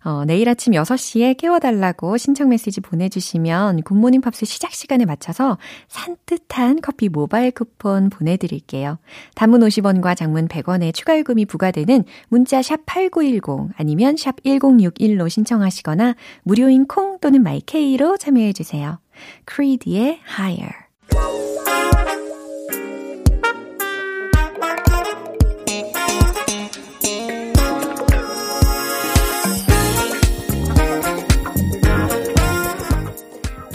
어, 0.07 0.23
내일 0.23 0.47
아침 0.47 0.71
6시에 0.71 1.35
깨워달라고 1.35 2.15
신청 2.15 2.47
메시지 2.47 2.79
보내주시면 2.79 3.81
Good 3.81 3.95
Morning 3.95 4.21
Pops 4.21 4.45
시작 4.45 4.71
시간에 4.71 5.03
맞춰서 5.03 5.57
산뜻한 5.89 6.79
커피 6.79 7.09
모바일 7.09 7.51
쿠폰 7.51 8.09
보내드릴게요. 8.09 8.99
단문 9.35 9.59
50원과 9.59 10.15
장문 10.15 10.47
100원의 10.47 10.93
추가 10.93 11.19
요금이 11.19 11.45
부과되는 11.45 12.05
문자 12.29 12.61
샵 12.61 12.85
8910 12.85 13.73
아니면 13.75 14.15
샵 14.15 14.41
1061로 14.43 15.29
신청하시거나 15.29 16.15
무료인 16.43 16.87
콩 16.87 17.19
또는 17.19 17.43
마이케이로 17.43 18.15
참여해주세요. 18.15 18.99
크리디의 19.43 20.21
Higher 20.39 20.87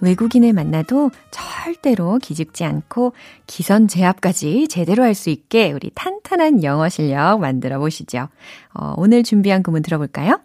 외국인을 0.00 0.52
만나도 0.52 1.10
절대로 1.30 2.18
기죽지 2.18 2.64
않고 2.64 3.12
기선 3.46 3.88
제압까지 3.88 4.68
제대로 4.68 5.02
할 5.02 5.14
수 5.14 5.30
있게 5.30 5.72
우리 5.72 5.90
탄탄한 5.94 6.62
영어 6.62 6.88
실력 6.90 7.40
만들어 7.40 7.78
보시죠. 7.78 8.28
어, 8.74 8.94
오늘 8.98 9.22
준비한 9.22 9.62
구문 9.62 9.82
들어볼까요? 9.82 10.40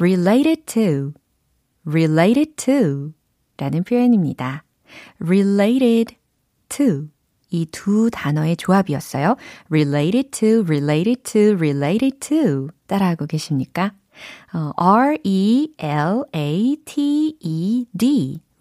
related 0.00 0.62
to, 0.66 1.12
related 1.86 2.54
to 2.56 3.12
라는 3.56 3.84
표현입니다. 3.84 4.64
related 5.22 6.16
to 6.68 7.08
이 7.50 7.66
두 7.66 8.10
단어의 8.12 8.56
조합이었어요. 8.56 9.36
related 9.72 10.30
to, 10.30 10.48
related 10.64 11.22
to, 11.22 11.40
related 11.54 12.18
to 12.20 12.68
따라하고 12.86 13.26
계십니까? 13.26 13.92
어, 14.52 14.72
R-E-L-A-T-E-D, 14.76 15.80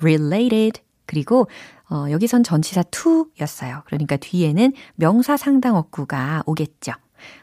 related. 0.02 0.82
그리고 1.06 1.48
어, 1.90 2.06
여기선 2.12 2.44
전치사 2.44 2.84
to였어요. 2.84 3.82
그러니까 3.86 4.16
뒤에는 4.18 4.74
명사 4.96 5.38
상당 5.38 5.76
어구가 5.76 6.44
오겠죠. 6.46 6.94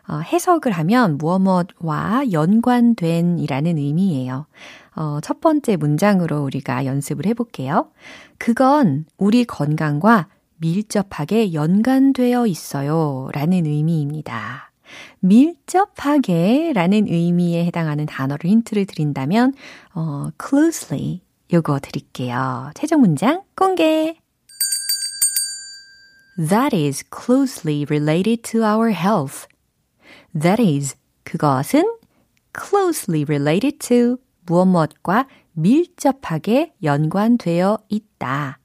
어, 0.09 0.21
해석을 0.21 0.73
하면 0.73 1.19
무엇무엇과 1.19 2.33
연관된 2.33 3.39
이라는 3.39 3.77
의미예요. 3.77 4.47
어, 4.95 5.19
첫 5.23 5.41
번째 5.41 5.77
문장으로 5.77 6.43
우리가 6.45 6.87
연습을 6.87 7.27
해볼게요. 7.27 7.91
그건 8.39 9.05
우리 9.19 9.45
건강과 9.45 10.29
밀접하게 10.59 11.53
연관되어 11.53 12.47
있어요. 12.47 13.29
라는 13.33 13.67
의미입니다. 13.67 14.66
밀접하게 15.21 16.73
라는 16.75 17.07
의미에 17.09 17.65
해당하는 17.65 18.07
단어를 18.07 18.51
힌트를 18.51 18.87
드린다면, 18.87 19.55
어, 19.95 20.29
closely 20.43 21.21
요거 21.53 21.81
드릴게요. 21.81 22.71
최종 22.75 23.01
문장 23.01 23.43
공개! 23.57 24.17
That 26.37 26.77
is 26.77 27.03
closely 27.11 27.87
related 27.89 28.43
to 28.51 28.63
our 28.63 28.91
health. 28.91 29.47
That 30.39 30.63
is, 30.63 30.97
그것은 31.25 31.85
closely 32.57 33.25
related 33.27 33.79
to 33.89 34.19
무엇 34.47 34.67
무엇과 34.67 35.27
밀접하게 35.53 36.75
연관되어 36.83 37.79
있다. 37.89 38.59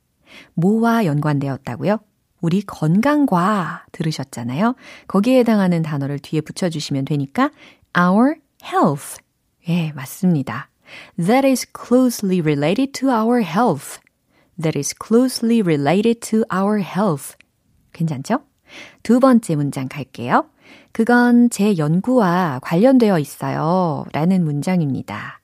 뭐와 0.54 1.06
연관되었다고요? 1.06 2.00
우리 2.42 2.62
건강과 2.62 3.86
들으셨잖아요. 3.92 4.76
거기에 5.08 5.40
해당하는 5.40 5.82
단어를 5.82 6.20
뒤에 6.20 6.42
붙여주시면 6.42 7.06
되니까 7.06 7.52
our 7.98 8.36
health. 8.64 9.22
예, 9.70 9.92
맞습니다. 9.94 10.70
That 11.18 11.48
is 11.48 11.66
closely 11.72 12.40
related 12.42 12.92
to 13.00 13.10
our 13.10 13.42
health. 13.42 14.00
That 14.60 14.78
is 14.78 14.94
closely 14.96 15.62
related 15.62 16.20
to 16.30 16.44
our 16.54 16.80
health. 16.80 17.36
괜찮죠? 17.94 18.40
두 19.04 19.20
번째 19.20 19.56
문장 19.56 19.88
갈게요. 19.88 20.46
그건 20.92 21.50
제 21.50 21.78
연구와 21.78 22.60
관련되어 22.62 23.20
있어요. 23.20 24.06
라는 24.14 24.44
문장입니다. 24.44 25.41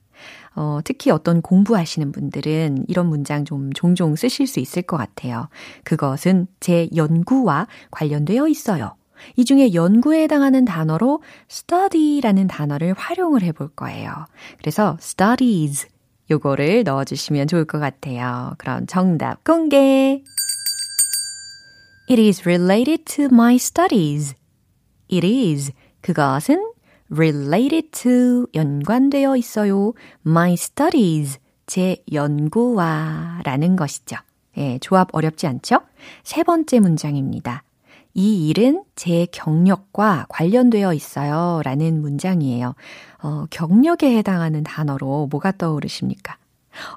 어, 0.57 0.79
특히 0.83 1.11
어떤 1.11 1.43
공부하시는 1.43 2.11
분들은 2.11 2.85
이런 2.87 3.05
문장 3.05 3.45
좀 3.45 3.71
종종 3.73 4.15
쓰실 4.15 4.47
수 4.47 4.59
있을 4.59 4.81
것 4.81 4.97
같아요. 4.97 5.49
그것은 5.83 6.47
제 6.59 6.89
연구와 6.95 7.67
관련되어 7.91 8.47
있어요. 8.47 8.95
이 9.35 9.45
중에 9.45 9.75
연구에 9.75 10.23
해당하는 10.23 10.65
단어로 10.65 11.21
study라는 11.49 12.47
단어를 12.47 12.93
활용을 12.93 13.43
해볼 13.43 13.69
거예요. 13.75 14.11
그래서 14.57 14.97
studies 14.99 15.87
요거를 16.31 16.83
넣어주시면 16.83 17.47
좋을 17.47 17.65
것 17.65 17.77
같아요. 17.77 18.55
그럼 18.57 18.87
정답 18.87 19.43
공개! 19.43 20.23
It 22.09 22.19
is 22.19 22.41
related 22.41 23.03
to 23.05 23.25
my 23.25 23.55
studies. 23.55 24.33
It 25.11 25.25
is. 25.25 25.71
그것은 26.01 26.71
related 27.11 27.89
to 27.91 28.47
연관되어 28.53 29.35
있어요. 29.37 29.93
My 30.25 30.53
studies. 30.53 31.39
제 31.65 31.97
연구와 32.11 33.41
라는 33.43 33.75
것이죠. 33.75 34.15
예, 34.57 34.79
조합 34.79 35.09
어렵지 35.11 35.47
않죠? 35.47 35.81
세 36.23 36.43
번째 36.43 36.79
문장입니다. 36.79 37.63
이 38.13 38.47
일은 38.47 38.83
제 38.95 39.27
경력과 39.31 40.25
관련되어 40.29 40.93
있어요. 40.93 41.61
라는 41.63 42.01
문장이에요. 42.01 42.73
어, 43.21 43.45
경력에 43.51 44.17
해당하는 44.17 44.63
단어로 44.63 45.27
뭐가 45.29 45.51
떠오르십니까? 45.51 46.37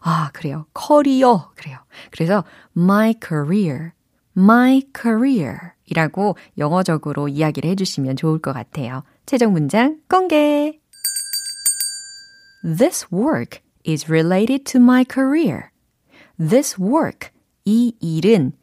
아, 0.03 0.31
그래요. 0.33 0.67
커리어. 0.73 1.51
그래요. 1.57 1.79
그래서 2.11 2.45
my 2.77 3.15
career, 3.23 3.91
my 4.37 4.83
career 4.99 5.59
이라고 5.87 6.37
영어적으로 6.57 7.29
이야기를 7.29 7.69
해주시면 7.71 8.17
좋을 8.17 8.39
것 8.39 8.53
같아요. 8.53 9.03
최종 9.31 9.53
문장 9.53 10.01
공개! 10.09 10.81
This 12.65 13.07
work 13.13 13.61
is 13.87 14.11
related 14.11 14.65
to 14.73 14.81
my 14.81 15.05
career. 15.09 15.71
This 16.37 16.75
work, 16.83 17.31
이 17.65 17.95
일은 18.01 18.55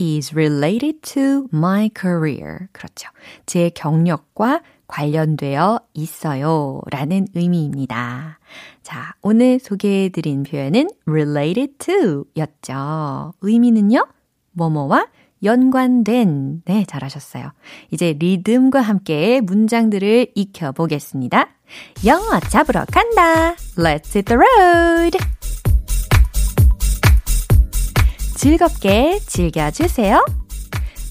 is 0.00 0.32
related 0.32 1.02
to 1.02 1.48
my 1.52 1.90
career. 1.94 2.68
그렇죠. 2.72 3.10
제 3.44 3.68
경력과 3.68 4.62
관련되어 4.86 5.80
있어요. 5.92 6.80
라는 6.90 7.26
의미입니다. 7.34 8.38
자, 8.82 9.12
오늘 9.20 9.58
소개해드린 9.58 10.44
표현은 10.44 10.88
related 11.06 11.74
to 11.76 12.24
였죠. 12.38 13.34
의미는요? 13.42 14.06
뭐뭐와 14.52 15.06
연관된. 15.44 16.62
네, 16.64 16.84
잘하셨어요. 16.86 17.52
이제 17.90 18.16
리듬과 18.18 18.80
함께 18.80 19.40
문장들을 19.40 20.32
익혀보겠습니다. 20.34 21.48
영어 22.04 22.40
잡으러 22.40 22.84
간다. 22.90 23.54
Let's 23.76 24.14
hit 24.14 24.24
the 24.24 24.38
road. 24.38 25.18
즐겁게 28.36 29.20
즐겨주세요. 29.26 30.24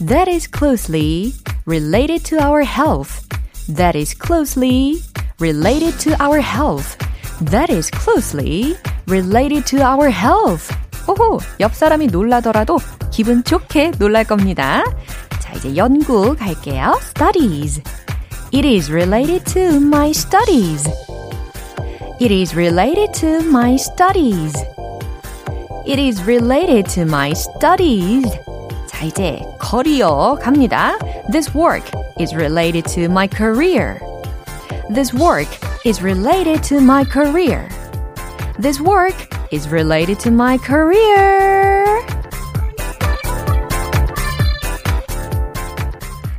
That 0.06 0.30
is 0.30 0.50
closely 0.50 1.34
related 1.66 2.24
to 2.26 2.40
our 2.40 2.64
health. 2.64 3.28
That 3.74 3.98
is 3.98 4.14
closely 4.14 5.02
related 5.40 5.98
to 6.00 6.16
our 6.22 6.42
health. 6.42 6.98
That 7.40 7.72
is 7.74 7.90
closely 7.90 8.76
related 9.08 9.66
to 9.68 9.82
our 9.82 10.10
health. 10.10 10.83
오호, 11.07 11.39
옆 11.61 11.75
사람이 11.75 12.09
놀라더라도 12.09 12.79
기분 13.11 13.43
좋게 13.43 13.93
놀랄 13.99 14.25
겁니다. 14.25 14.85
자, 15.41 15.53
이제 15.55 15.75
연구 15.77 16.37
갈게요. 16.37 16.99
Studies. 17.01 17.83
It 18.53 18.67
is 18.67 18.91
related 18.91 19.45
to 19.53 19.77
my 19.77 20.11
studies. 20.11 20.89
It 22.21 22.33
is 22.33 22.55
related 22.55 23.13
to 23.21 23.39
my 23.47 23.75
studies. 23.75 24.55
It 25.87 25.99
is 25.99 26.23
related 26.25 26.91
to 26.95 27.03
my 27.03 27.31
studies. 27.31 28.29
자, 28.89 29.05
이제 29.05 29.41
커리어 29.59 30.39
갑니다. 30.41 30.99
This 31.31 31.57
work 31.57 31.91
is 32.21 32.35
related 32.35 32.85
to 32.95 33.05
my 33.05 33.29
career. 33.29 33.99
This 34.93 35.15
work 35.15 35.49
is 35.87 36.03
related 36.03 36.63
to 36.69 36.79
my 36.79 37.05
career. 37.05 37.69
This 38.61 38.81
work 38.81 39.15
is 39.54 39.70
related 39.70 40.20
to 40.20 40.32
my 40.32 40.58
career. 40.58 41.86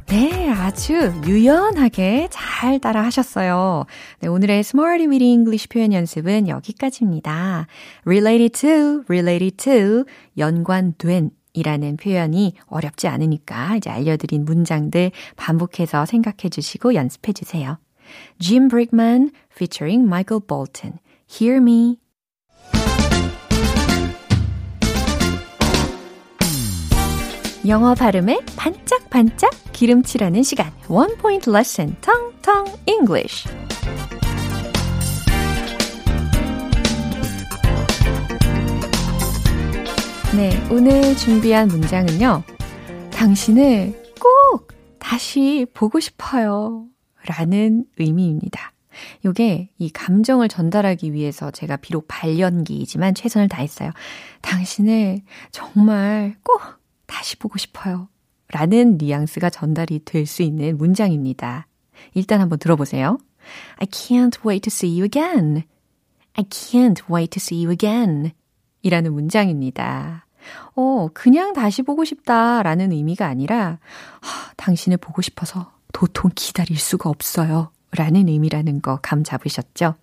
네, 0.06 0.50
아주 0.50 1.12
유연하게 1.24 2.28
잘 2.32 2.80
따라 2.80 3.04
하셨어요. 3.04 3.84
네, 4.18 4.26
오늘의 4.26 4.60
Smarty 4.60 5.06
with 5.06 5.24
English 5.24 5.68
표현 5.68 5.92
연습은 5.92 6.48
여기까지입니다. 6.48 7.68
related 8.04 8.60
to, 8.60 9.04
related 9.08 9.56
to, 9.58 10.04
연관된 10.36 11.30
이라는 11.52 11.96
표현이 11.96 12.54
어렵지 12.66 13.06
않으니까 13.06 13.76
이제 13.76 13.90
알려드린 13.90 14.44
문장들 14.44 15.12
반복해서 15.36 16.04
생각해 16.04 16.48
주시고 16.50 16.94
연습해 16.94 17.32
주세요. 17.32 17.78
Jim 18.40 18.66
Brickman 18.68 19.30
featuring 19.52 20.04
Michael 20.04 20.42
Bolton. 20.44 20.98
Hear 21.30 21.62
me. 21.62 22.03
영어 27.66 27.94
발음에 27.94 28.40
반짝반짝 28.56 29.50
기름칠하는 29.72 30.42
시간. 30.42 30.70
Point 30.86 31.48
Lesson, 31.48 31.96
Tong 32.02 32.36
Tong 32.42 32.78
English. 32.86 33.48
네, 40.36 40.50
오늘 40.70 41.16
준비한 41.16 41.68
문장은요. 41.68 42.42
당신을 43.10 44.12
꼭 44.20 44.68
다시 44.98 45.64
보고 45.72 46.00
싶어요. 46.00 46.84
라는 47.24 47.86
의미입니다. 47.98 48.72
요게 49.24 49.70
이 49.78 49.90
감정을 49.90 50.48
전달하기 50.48 51.14
위해서 51.14 51.50
제가 51.50 51.78
비록 51.78 52.08
발연기이지만 52.08 53.14
최선을 53.14 53.48
다했어요. 53.48 53.90
당신을 54.42 55.22
정말 55.50 56.34
꼭 56.42 56.60
다시 57.14 57.36
보고 57.36 57.58
싶어요. 57.58 58.08
라는 58.48 58.98
뉘앙스가 58.98 59.48
전달이 59.50 60.00
될 60.04 60.26
수 60.26 60.42
있는 60.42 60.76
문장입니다. 60.76 61.68
일단 62.14 62.40
한번 62.40 62.58
들어보세요. 62.58 63.18
I 63.76 63.86
can't 63.86 64.44
wait 64.44 64.68
to 64.68 64.74
see 64.74 64.92
you 65.00 65.04
again. 65.04 65.62
I 66.34 66.44
can't 66.44 67.02
wait 67.08 67.30
to 67.30 67.40
see 67.40 67.64
you 67.64 67.70
again. 67.70 68.32
이라는 68.82 69.12
문장입니다. 69.12 70.26
어, 70.74 71.08
그냥 71.14 71.52
다시 71.52 71.82
보고 71.82 72.04
싶다 72.04 72.62
라는 72.64 72.90
의미가 72.90 73.26
아니라, 73.26 73.78
하, 74.20 74.52
당신을 74.56 74.96
보고 74.98 75.22
싶어서 75.22 75.72
도통 75.92 76.32
기다릴 76.34 76.76
수가 76.78 77.08
없어요. 77.08 77.70
라는 77.92 78.28
의미라는 78.28 78.82
거 78.82 78.98
감 79.02 79.22
잡으셨죠? 79.22 79.94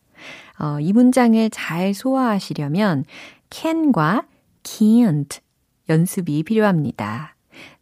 어, 0.60 0.80
이 0.80 0.94
문장을 0.94 1.50
잘 1.50 1.94
소화하시려면 1.94 3.04
can과 3.50 4.24
can't 4.64 5.40
연습이 5.92 6.44
필요합니다. 6.44 7.36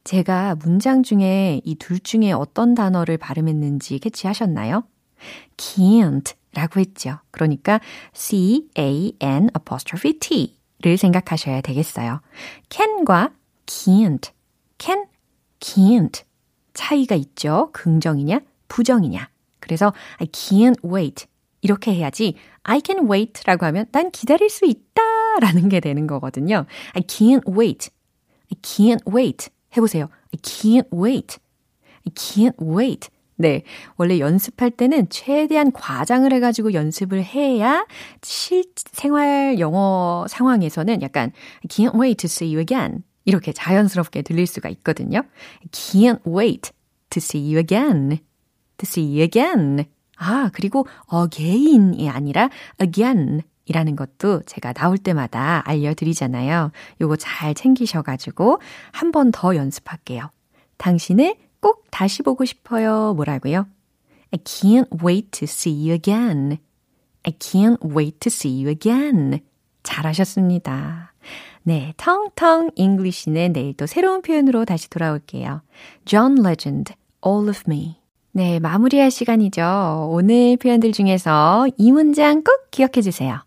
제가 0.04 0.56
문장 0.56 1.04
중에 1.04 1.62
이 1.63 1.76
둘 1.76 2.00
중에 2.00 2.32
어떤 2.32 2.74
단어를 2.74 3.17
발음했는지 3.19 4.00
캐치하셨나요? 4.00 4.84
can't 5.58 6.34
라고 6.56 6.80
했죠. 6.80 7.19
그러니까 7.30 7.80
c-a-n 8.13 9.50
apostrophe 9.56 10.17
t를 10.17 10.98
생각하셔야 10.98 11.62
되겠어요. 11.62 12.22
can과 12.69 13.30
can't, 13.67 14.32
can, 14.80 15.06
can't 15.60 16.24
차이가 16.74 17.13
있죠. 17.13 17.69
긍정이냐, 17.74 18.39
부정이냐. 18.69 19.30
그래서 19.60 19.93
I 20.17 20.26
can't 20.28 20.84
wait 20.84 21.28
이렇게 21.62 21.93
해야지 21.93 22.36
I 22.63 22.82
can 22.84 23.08
wait 23.12 23.43
라고 23.45 23.67
하면 23.67 23.86
난 23.91 24.10
기다릴 24.10 24.50
수 24.50 24.65
있다 24.65 25.04
라는 25.41 25.69
게 25.69 25.80
되는 25.80 26.08
거거든요. 26.08 26.65
I 26.93 27.04
can't 27.04 27.48
wait. 27.56 27.89
I 28.51 28.57
can't 28.62 29.03
wait. 29.12 29.49
해보세요. 29.75 30.09
I 30.33 30.39
can't 30.41 30.88
wait. 30.93 31.38
I 32.05 32.13
can't 32.13 32.55
wait. 32.62 33.09
네. 33.35 33.63
원래 33.95 34.19
연습할 34.19 34.71
때는 34.71 35.07
최대한 35.09 35.71
과장을 35.71 36.31
해가지고 36.33 36.73
연습을 36.73 37.23
해야 37.23 37.85
실, 38.21 38.65
생활 38.75 39.59
영어 39.59 40.25
상황에서는 40.27 41.01
약간 41.01 41.31
I 41.63 41.67
can't 41.69 41.97
wait 41.99 42.17
to 42.17 42.25
see 42.25 42.53
you 42.53 42.59
again. 42.59 43.03
이렇게 43.23 43.53
자연스럽게 43.53 44.23
들릴 44.23 44.45
수가 44.45 44.69
있거든요. 44.69 45.19
I 45.19 45.67
can't 45.71 46.19
wait 46.27 46.71
to 47.12 47.19
see 47.19 47.41
you 47.41 47.59
again. 47.59 48.19
To 48.77 48.83
see 48.85 49.05
you 49.05 49.21
again. 49.21 49.85
아, 50.17 50.49
그리고 50.53 50.85
again이 51.13 52.09
아니라 52.09 52.49
again. 52.81 53.41
이라는 53.69 53.95
것도 53.95 54.41
제가 54.47 54.73
나올 54.73 54.97
때마다 54.97 55.62
알려드리잖아요. 55.65 56.71
요거 56.99 57.15
잘 57.17 57.53
챙기셔가지고 57.53 58.60
한 58.91 59.12
번 59.12 59.32
더 59.32 59.55
연습할게요. 59.55 60.32
당신을 60.77 61.36
꼭 61.62 61.86
다시 61.91 62.23
보고 62.23 62.45
싶어요. 62.45 63.13
뭐라고요? 63.13 63.67
I 64.32 64.39
can't 64.43 64.88
wait 65.03 65.29
to 65.32 65.43
see 65.45 65.73
you 65.75 65.93
again. 65.93 66.58
I 67.23 67.34
can't 67.34 67.77
wait 67.95 68.19
to 68.19 68.29
see 68.29 68.63
you 68.63 68.69
again. 68.69 69.39
잘하셨습니다. 69.84 71.13
네, 71.63 71.93
텅텅 71.97 72.71
English는 72.75 73.54
내일 73.53 73.73
또 73.75 73.86
새로운 73.86 74.21
표현으로 74.21 74.65
다시 74.65 74.89
돌아올게요. 74.89 75.62
John 76.05 76.39
Legend, 76.39 76.93
All 77.25 77.49
of 77.49 77.62
Me. 77.67 77.97
네, 78.32 78.60
마무리할 78.60 79.12
시간이죠. 79.12 80.08
오늘 80.12 80.58
표현들 80.58 80.91
중에서 80.93 81.67
이 81.77 81.91
문장 81.91 82.43
꼭 82.43 82.71
기억해 82.71 83.01
주세요. 83.01 83.41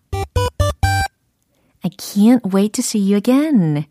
I 1.84 1.90
can't 1.90 2.42
wait 2.52 2.72
to 2.74 2.82
see 2.82 3.00
you 3.00 3.16
again. 3.16 3.86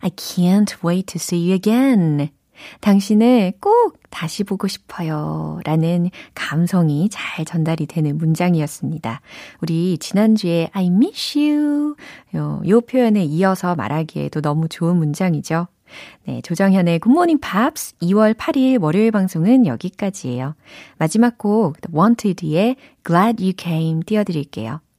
I 0.00 0.10
can't 0.10 0.72
wait 0.84 1.06
to 1.12 1.18
see 1.18 1.50
you 1.50 1.54
again. 1.54 2.30
당신을 2.80 3.54
꼭 3.60 3.98
다시 4.10 4.44
보고 4.44 4.68
싶어요. 4.68 5.60
라는 5.64 6.10
감성이 6.34 7.08
잘 7.10 7.44
전달이 7.44 7.86
되는 7.86 8.16
문장이었습니다. 8.16 9.20
우리 9.60 9.98
지난주에 9.98 10.70
I 10.72 10.86
miss 10.86 11.38
you. 11.38 11.96
요, 12.36 12.62
요 12.68 12.80
표현에 12.80 13.24
이어서 13.24 13.74
말하기에도 13.74 14.40
너무 14.40 14.68
좋은 14.68 14.96
문장이죠. 14.96 15.66
네, 16.26 16.40
조정현의 16.42 17.00
굿모닝 17.00 17.38
팝스 17.40 17.96
2월 18.02 18.34
8일 18.34 18.82
월요일 18.82 19.10
방송은 19.10 19.66
여기까지예요. 19.66 20.54
마지막 20.98 21.38
곡 21.38 21.80
The 21.80 21.94
Wanted의 21.94 22.76
Glad 23.04 23.42
You 23.42 23.52
Came 23.58 24.02
띄워드릴게요. 24.04 24.80